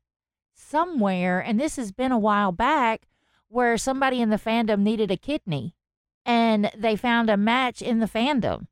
[0.54, 3.02] somewhere, and this has been a while back,
[3.48, 5.74] where somebody in the fandom needed a kidney
[6.26, 8.66] and they found a match in the fandom.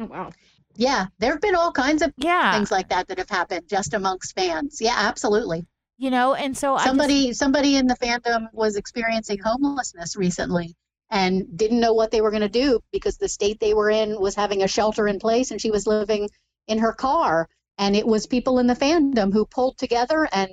[0.00, 0.32] Oh, wow.
[0.76, 2.56] Yeah, there have been all kinds of Yeah.
[2.56, 4.80] things like that that have happened just amongst fans.
[4.80, 5.66] Yeah, absolutely.
[5.98, 10.74] You know, and so I just, somebody somebody in the fandom was experiencing homelessness recently
[11.10, 14.20] and didn't know what they were going to do because the state they were in
[14.20, 16.28] was having a shelter in place and she was living
[16.66, 20.50] in her car and it was people in the fandom who pulled together and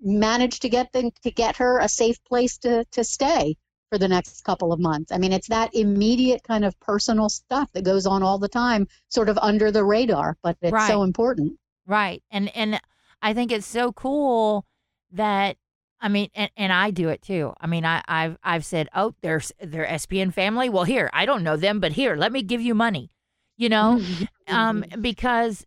[0.00, 3.56] managed to get them to get her a safe place to to stay
[3.92, 5.12] for the next couple of months.
[5.12, 8.88] I mean, it's that immediate kind of personal stuff that goes on all the time,
[9.10, 10.88] sort of under the radar, but it's Right.
[10.88, 11.58] so important.
[11.86, 12.22] Right.
[12.30, 12.80] And and
[13.20, 14.64] I think it's so cool
[15.10, 15.58] that
[16.00, 17.52] I mean and, and I do it too.
[17.60, 20.70] I mean I, I've I've said, Oh, there's their SPN family.
[20.70, 23.10] Well here, I don't know them, but here, let me give you money.
[23.58, 24.00] You know?
[24.48, 25.66] um because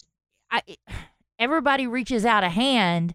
[0.50, 0.64] I
[1.38, 3.14] everybody reaches out a hand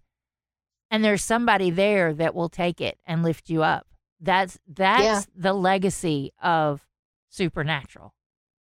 [0.89, 3.89] and there's somebody there that will take it and lift you up.
[4.21, 5.23] That's that's Yeah.
[5.37, 6.85] the legacy of
[7.31, 8.14] supernatural.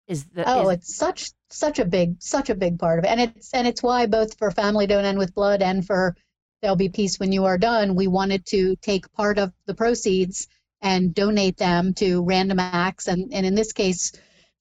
[0.07, 3.09] Is the Oh, is- it's such such a big such a big part of it,
[3.09, 6.15] and it's and it's why both for Family Don't End with Blood and for
[6.61, 10.47] There'll Be Peace When You Are Done, we wanted to take part of the proceeds
[10.81, 14.11] and donate them to Random Acts, and and in this case,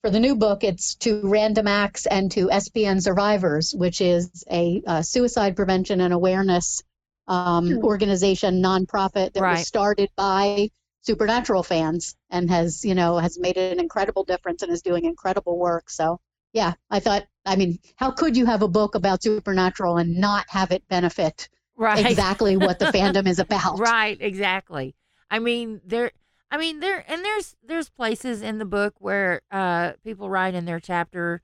[0.02, 4.82] for the new book, it's to Random Acts and to SPN Survivors, which is a,
[4.86, 6.82] uh suicide prevention and awareness
[7.26, 7.84] um, Hmm.
[7.84, 9.58] organization nonprofit that Right.
[9.58, 10.70] was started by
[11.04, 15.58] supernatural fans and has you know has made an incredible difference and is doing incredible
[15.58, 16.18] work so
[16.52, 20.44] yeah i thought i mean how could you have a book about supernatural and not
[20.48, 22.06] have it benefit right.
[22.06, 24.94] exactly what the fandom is about Right, exactly.
[25.30, 26.12] I mean, there
[26.50, 30.64] I mean, there and there's there's places in the book where uh people write in
[30.64, 31.42] their chapter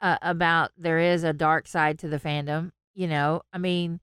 [0.00, 3.42] uh, about there is a dark side to the fandom, you know.
[3.52, 4.00] I mean,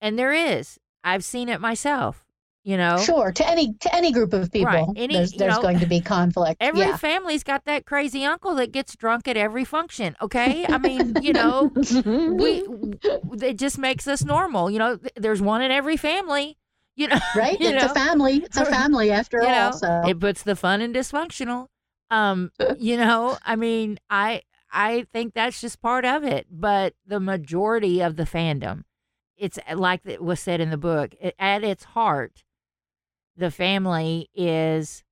[0.00, 0.78] and there is.
[1.02, 2.23] I've seen it myself.
[2.66, 4.86] You know, Sure, to any to any group of people, Right.
[4.96, 6.56] Any- there's there's know, going to be conflict.
[6.62, 6.96] every yeah.
[6.96, 10.16] family's got that crazy uncle that gets drunk at every function.
[10.22, 12.64] Okay, I mean, you know, we
[13.46, 14.70] it just makes us normal.
[14.70, 16.56] You know, there's one in every family.
[16.96, 17.60] You know, right?
[17.60, 17.90] you it's know?
[17.90, 18.36] a family.
[18.38, 19.72] It's a family after you know, all.
[19.74, 21.66] So it puts the fun in dysfunctional.
[22.10, 24.40] Um, you know, I mean, I
[24.72, 26.46] I think that's just part of it.
[26.50, 28.84] But the majority of the fandom,
[29.36, 31.14] it's like it was said in the book.
[31.38, 32.42] At its heart,
[33.36, 35.02] the family is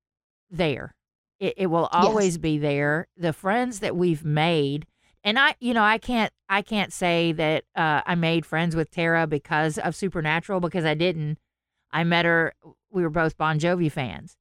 [0.51, 0.95] there.
[1.41, 3.09] It, it will always be there.
[3.17, 4.87] The friends that we've made,
[5.25, 8.91] and I, you know, I can't, I can't say that uh, I made friends with
[8.91, 11.39] Tara because of Supernatural because I didn't.
[11.91, 12.55] I met her.
[12.91, 14.37] We were both Bon Jovi fans.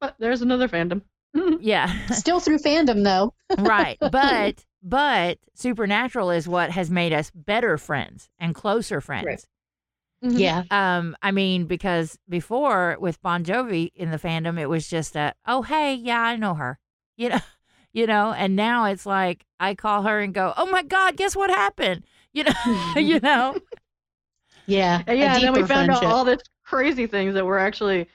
[0.00, 1.02] But there's another fandom.
[1.60, 3.34] Yeah, still through fandom though.
[3.58, 3.98] right.
[4.12, 9.26] But but Supernatural is what has made us better friends and closer friends.
[9.26, 9.44] Right.
[10.24, 10.38] Mm-hmm.
[10.38, 10.62] Yeah.
[10.70, 15.34] Um, I mean, because before with Bon Jovi in the fandom, it was just a,
[15.46, 16.78] oh hey, yeah, I know her,
[17.16, 17.40] you know,
[17.92, 21.36] you know, and now it's like I call her and go, oh my God, guess
[21.36, 22.52] what happened, you know,
[22.96, 23.56] you know,
[24.66, 25.02] Yeah.
[25.06, 26.08] Yeah, and then we deeper found friendship.
[26.08, 28.08] out all this crazy things that we're actually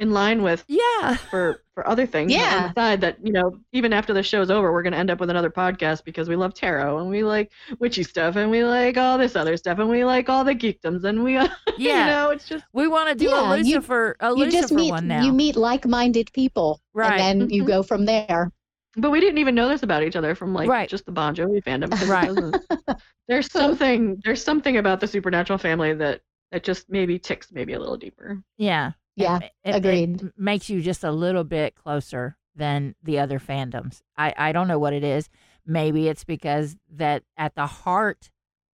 [0.00, 2.68] in line with yeah, for for other things on Yeah.
[2.68, 5.20] the side that you know even after the show's over we're going to end up
[5.20, 8.96] with another podcast because we love tarot and we like witchy stuff and we like
[8.96, 11.48] all this other stuff and we like all the geekdoms and we yeah.
[11.78, 14.60] you know it's just we want to do Yeah, a you- Lucifer, a you Lucifer
[14.62, 15.22] just meet one now.
[15.24, 17.20] you meet like-minded people, Right.
[17.20, 17.66] and then you Mhm.
[17.68, 18.50] go from there.
[18.96, 20.88] but we didn't even know this about each other from like Right.
[20.88, 22.96] just the Bon Jovi fandom Right.
[23.28, 26.20] there's something there's something about the supernatural family that
[26.52, 30.22] that just maybe ticks maybe a little deeper yeah, Yeah, it, it- agreed.
[30.22, 34.00] It makes you just a little bit closer than the other fandoms.
[34.16, 35.28] I, I don't know what it is.
[35.66, 38.30] Maybe it's because that at the heart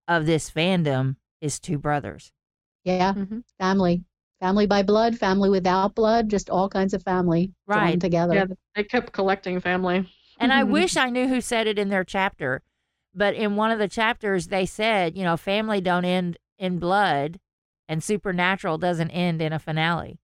[0.08, 2.32] of this fandom is two brothers.
[2.84, 3.44] Yeah, Mhm.
[3.58, 4.04] family,
[4.40, 8.00] family by blood, family without blood, just all kinds of family Right.
[8.00, 8.34] together.
[8.34, 12.04] yeah they kept collecting family And I wish I knew who said it in their
[12.04, 12.62] chapter,
[13.14, 17.38] but in one of the chapters they said, you know, family don't end in blood
[17.88, 20.18] and supernatural doesn't end in a finale.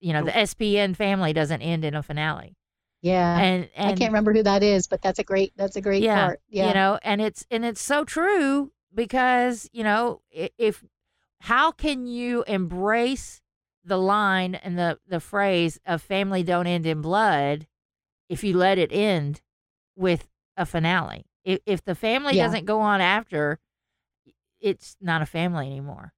[0.00, 2.54] You know, the SPN family doesn't end in a finale.
[3.02, 5.80] Yeah, And and I can't remember who that is, but that's a great that's a
[5.80, 6.40] great yeah, part.
[6.48, 10.84] Yeah, you know and it's and it's so true because you know if
[11.40, 13.40] how can you embrace
[13.84, 17.66] the line and the the phrase of family don't end in blood
[18.28, 19.40] if you let it end
[19.96, 22.46] with a finale if, if the family Yeah.
[22.46, 23.58] doesn't go on after
[24.60, 26.12] it's not a family anymore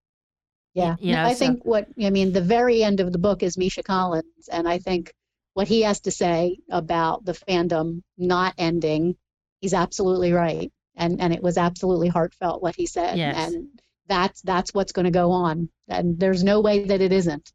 [0.74, 0.96] yeah.
[1.00, 3.56] you know, I so- think what I mean, the very end of the book is
[3.58, 5.12] Misha Collins, and I think
[5.54, 9.16] what he has to say about the fandom not ending,
[9.60, 13.52] he's absolutely right, and and it was absolutely heartfelt what he said, Yes.
[13.52, 13.68] and
[14.06, 17.52] that's that's what's going to go on, and there's no way that it isn't.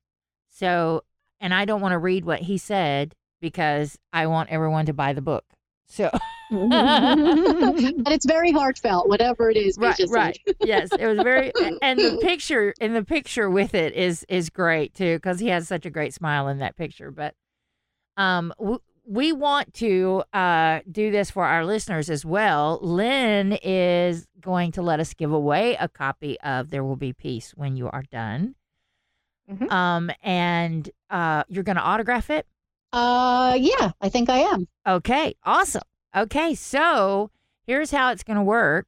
[0.49, 1.03] so
[1.41, 5.11] and i don't want to read what he said because i want everyone to buy
[5.11, 5.43] the book
[5.87, 6.09] so
[6.51, 9.77] but it's very heartfelt, whatever it is.
[9.79, 14.25] right right yes it was very and the picture and the picture with it is
[14.29, 17.33] is great too because he has such a great smile in that picture but
[18.17, 22.79] um w- we want to uh, do this for our listeners as well.
[22.81, 27.51] Lynn is going to let us give away a copy of There Will Be Peace
[27.55, 28.55] When You Are Done.
[29.47, 29.71] Mhm.
[29.71, 32.47] Um, and uh, you're going to autograph it?
[32.95, 34.67] Uh, yeah, I think I am.
[34.87, 35.81] Okay, awesome.
[36.15, 37.29] Okay, so
[37.67, 38.87] here's how it's going to work.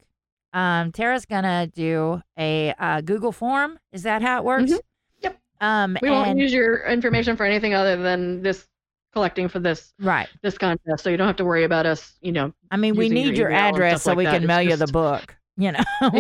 [0.54, 3.78] Um, Tara's going to do a uh, Google form.
[3.92, 4.72] Is that how it works?
[4.72, 4.80] Mhm.
[5.22, 5.38] Yep.
[5.60, 8.66] Um, we won't and- use your information for anything other than this
[9.14, 10.28] collecting for this right.
[10.44, 13.10] this contest so you don't have to worry about us you know I mean, we
[13.10, 14.34] need your your address so like we that.
[14.34, 15.36] can It's mail you the book.
[15.58, 15.84] You know,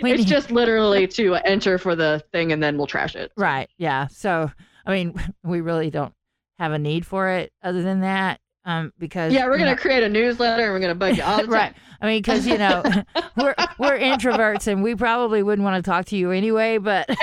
[0.00, 3.30] We it's need- just literally to enter for the thing and then we'll trash it
[3.36, 3.68] right.
[3.76, 4.06] Yeah.
[4.06, 4.50] So,
[4.86, 6.14] I mean, we really don't
[6.58, 10.02] have a need for it other than that, um, because yeah we're gonna know- create
[10.02, 11.74] a newsletter and we're gonna bug you all the time right.
[12.00, 12.82] I mean, because you know
[13.36, 16.78] we're we're introverts and we probably wouldn't want to talk to you anyway.
[16.78, 17.08] But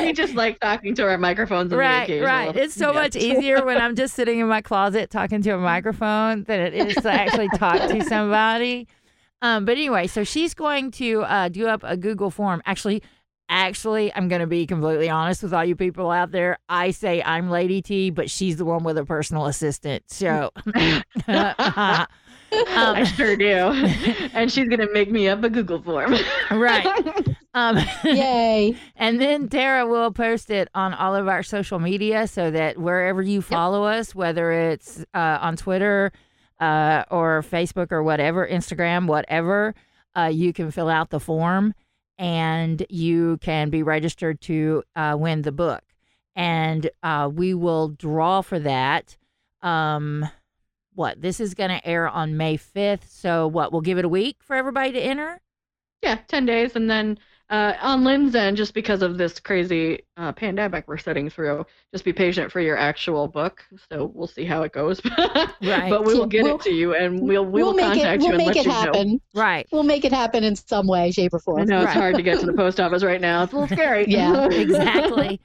[0.00, 2.54] we just like talking to our microphones right, right.
[2.56, 3.00] It's so Yeah.
[3.00, 6.74] much easier when I'm just sitting in my closet talking to a microphone than it
[6.74, 8.88] is to actually talk to somebody.
[9.40, 12.60] Um, but anyway, so she's going to uh, do up a Google form.
[12.66, 13.02] Actually,
[13.48, 16.58] actually, I'm going to be completely honest with all you people out there.
[16.68, 20.04] I say I'm Lady T, but she's the one with a personal assistant.
[20.08, 20.50] So.
[21.26, 22.06] Um,
[22.52, 23.44] I sure do.
[24.32, 26.14] and she's gonna make me up a Google form.
[26.50, 26.86] right.
[27.54, 28.76] Um, Yay.
[28.94, 33.20] and then Tara will post it on all of our social media so that wherever
[33.20, 36.12] you follow us, whether it's uh, on Twitter
[36.60, 39.74] uh, or Facebook or whatever, Instagram, whatever,
[40.16, 41.74] uh, you can fill out the form.
[42.18, 45.82] And you can be registered to uh, win the book.
[46.34, 49.16] And uh, we will draw for that.
[49.62, 50.28] Um,
[50.94, 51.20] what?
[51.20, 53.08] This is going to air on May 5th.
[53.08, 53.72] So, what?
[53.72, 55.40] We'll give it a week for everybody to enter?
[56.02, 56.76] Yeah, 10 days.
[56.76, 57.18] And then
[57.50, 62.04] uh, on Lynn's end, just because of this crazy uh, pandemic we're sitting through, just
[62.04, 63.64] be patient for your actual book.
[63.90, 65.00] So we'll see how it goes.
[65.60, 65.90] Right.
[65.90, 68.22] but we will get We'll- it to you and we'll, we we'll will make contact
[68.22, 68.26] it.
[68.26, 69.18] you We'll and make let it you know.
[69.34, 69.66] Right.
[69.72, 71.64] We'll make it happen in some way, shape, or I form.
[71.68, 73.42] know it's hard to get to the post office right now.
[73.42, 74.06] It's a little scary.
[74.08, 75.40] Yeah, exactly.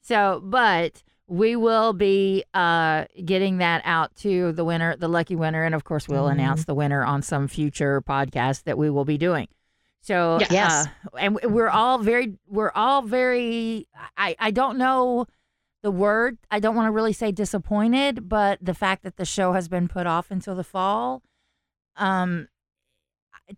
[0.00, 5.62] So, but we will be uh, getting that out to the winner, the lucky winner,
[5.64, 9.18] and of course, we'll announce the winner on some future podcast that we will be
[9.18, 9.48] doing.
[10.00, 10.86] So, Yes.
[10.86, 13.86] Uh, and we- we're all very, we're all very.
[14.16, 15.26] I I don't know
[15.82, 16.38] the word.
[16.50, 19.86] I don't want to really say disappointed, but the fact that the show has been
[19.88, 21.22] put off until the fall,
[21.96, 22.48] um,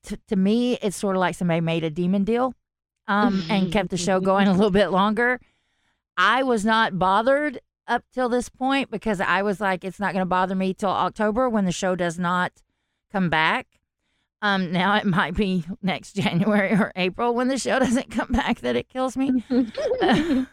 [0.05, 2.55] to, to me, it's sort of like somebody made a demon deal,
[3.09, 5.41] um, and kept the show going a little bit longer.
[6.17, 10.23] I was not bothered up till this point because I was like, it's not going
[10.23, 12.53] to bother me till October when the show does not
[13.11, 13.67] come back.
[14.43, 18.61] Um, now it might be next January or April when the show doesn't come back
[18.61, 19.45] that it kills me.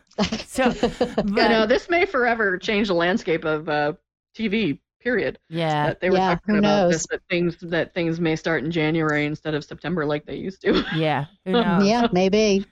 [0.46, 3.94] so, but, You know, this may forever change the landscape of uh,
[4.36, 4.80] TV.
[5.00, 5.40] Period.
[5.48, 6.94] yeah, That they were Yeah, talking who about knows?
[6.96, 10.62] this that things that things may start in January instead of September like they used
[10.64, 10.84] to.
[10.98, 11.88] yeah, who knows?
[11.88, 12.66] yeah, maybe.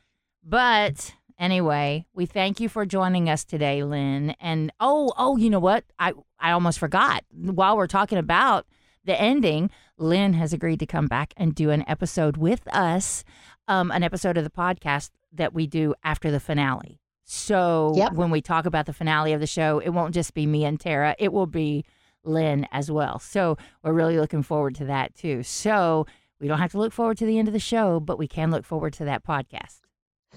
[0.43, 4.31] But anyway, we thank you for joining us today, Lynn.
[4.41, 5.85] And oh, oh, you know what?
[5.97, 7.23] I I almost forgot.
[7.31, 8.65] While we're talking about
[9.05, 13.23] the ending, Lynn has agreed to come back and do an episode with us,
[13.67, 16.99] um, an episode of the podcast that we do after the finale.
[17.23, 18.13] So Yep.
[18.13, 20.79] when we talk about the finale of the show, it won't just be me and
[20.79, 21.15] Tara.
[21.17, 21.85] It will be
[22.23, 23.19] Lynn as well.
[23.19, 25.43] So we're really looking forward to that too.
[25.43, 26.05] So
[26.39, 28.51] we don't have to look forward to the end of the show, but we can
[28.51, 29.79] look forward to that podcast.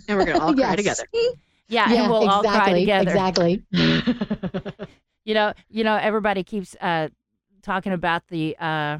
[0.08, 1.04] and we're gonna all cry together.
[1.12, 1.28] Yeah,
[1.90, 2.80] Yeah, and we'll all cry exactly.
[2.80, 3.10] together.
[3.10, 4.86] Exactly.
[5.24, 7.08] You know, you know, everybody keeps uh,
[7.60, 8.96] talking about the uh,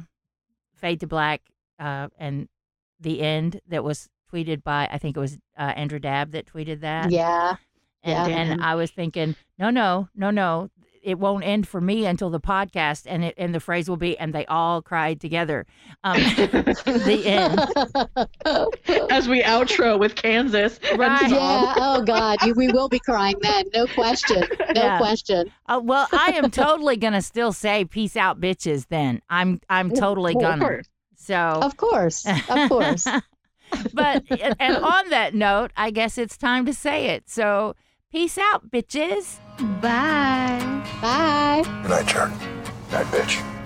[0.79, 1.41] fade to black
[1.79, 2.47] uh, and
[2.99, 6.81] the end that was tweeted by I think it was uh, Andrew Dabb that tweeted
[6.81, 7.11] that.
[7.11, 7.55] Yeah.
[8.03, 8.37] and, yeah.
[8.37, 10.69] and I was thinking, no, no, no, no,
[11.03, 14.17] it won't end for me until the podcast, and it and the phrase will be,
[14.17, 15.65] and they all cried together.
[16.03, 17.59] Um, the end.
[19.11, 20.79] As we outro with Kansas.
[20.95, 21.29] Right.
[21.29, 21.73] Yeah.
[21.77, 23.65] Oh God, you, we will be crying then.
[23.73, 24.43] No question.
[24.75, 24.97] No Yeah.
[24.97, 25.51] question.
[25.67, 28.87] Uh, well, I am totally gonna still say peace out, bitches.
[28.89, 30.61] Then I'm I'm totally Well, gonna.
[30.65, 30.89] course.
[31.15, 32.25] So Of course.
[32.27, 33.05] Of course.
[33.93, 37.29] but and and on that note, I guess it's time to say it.
[37.29, 37.75] So
[38.11, 39.39] peace out, bitches.
[39.59, 40.83] Bye.
[41.01, 41.63] Bye.
[41.81, 42.31] Good night, Jared.
[42.91, 43.58] Night, bitch.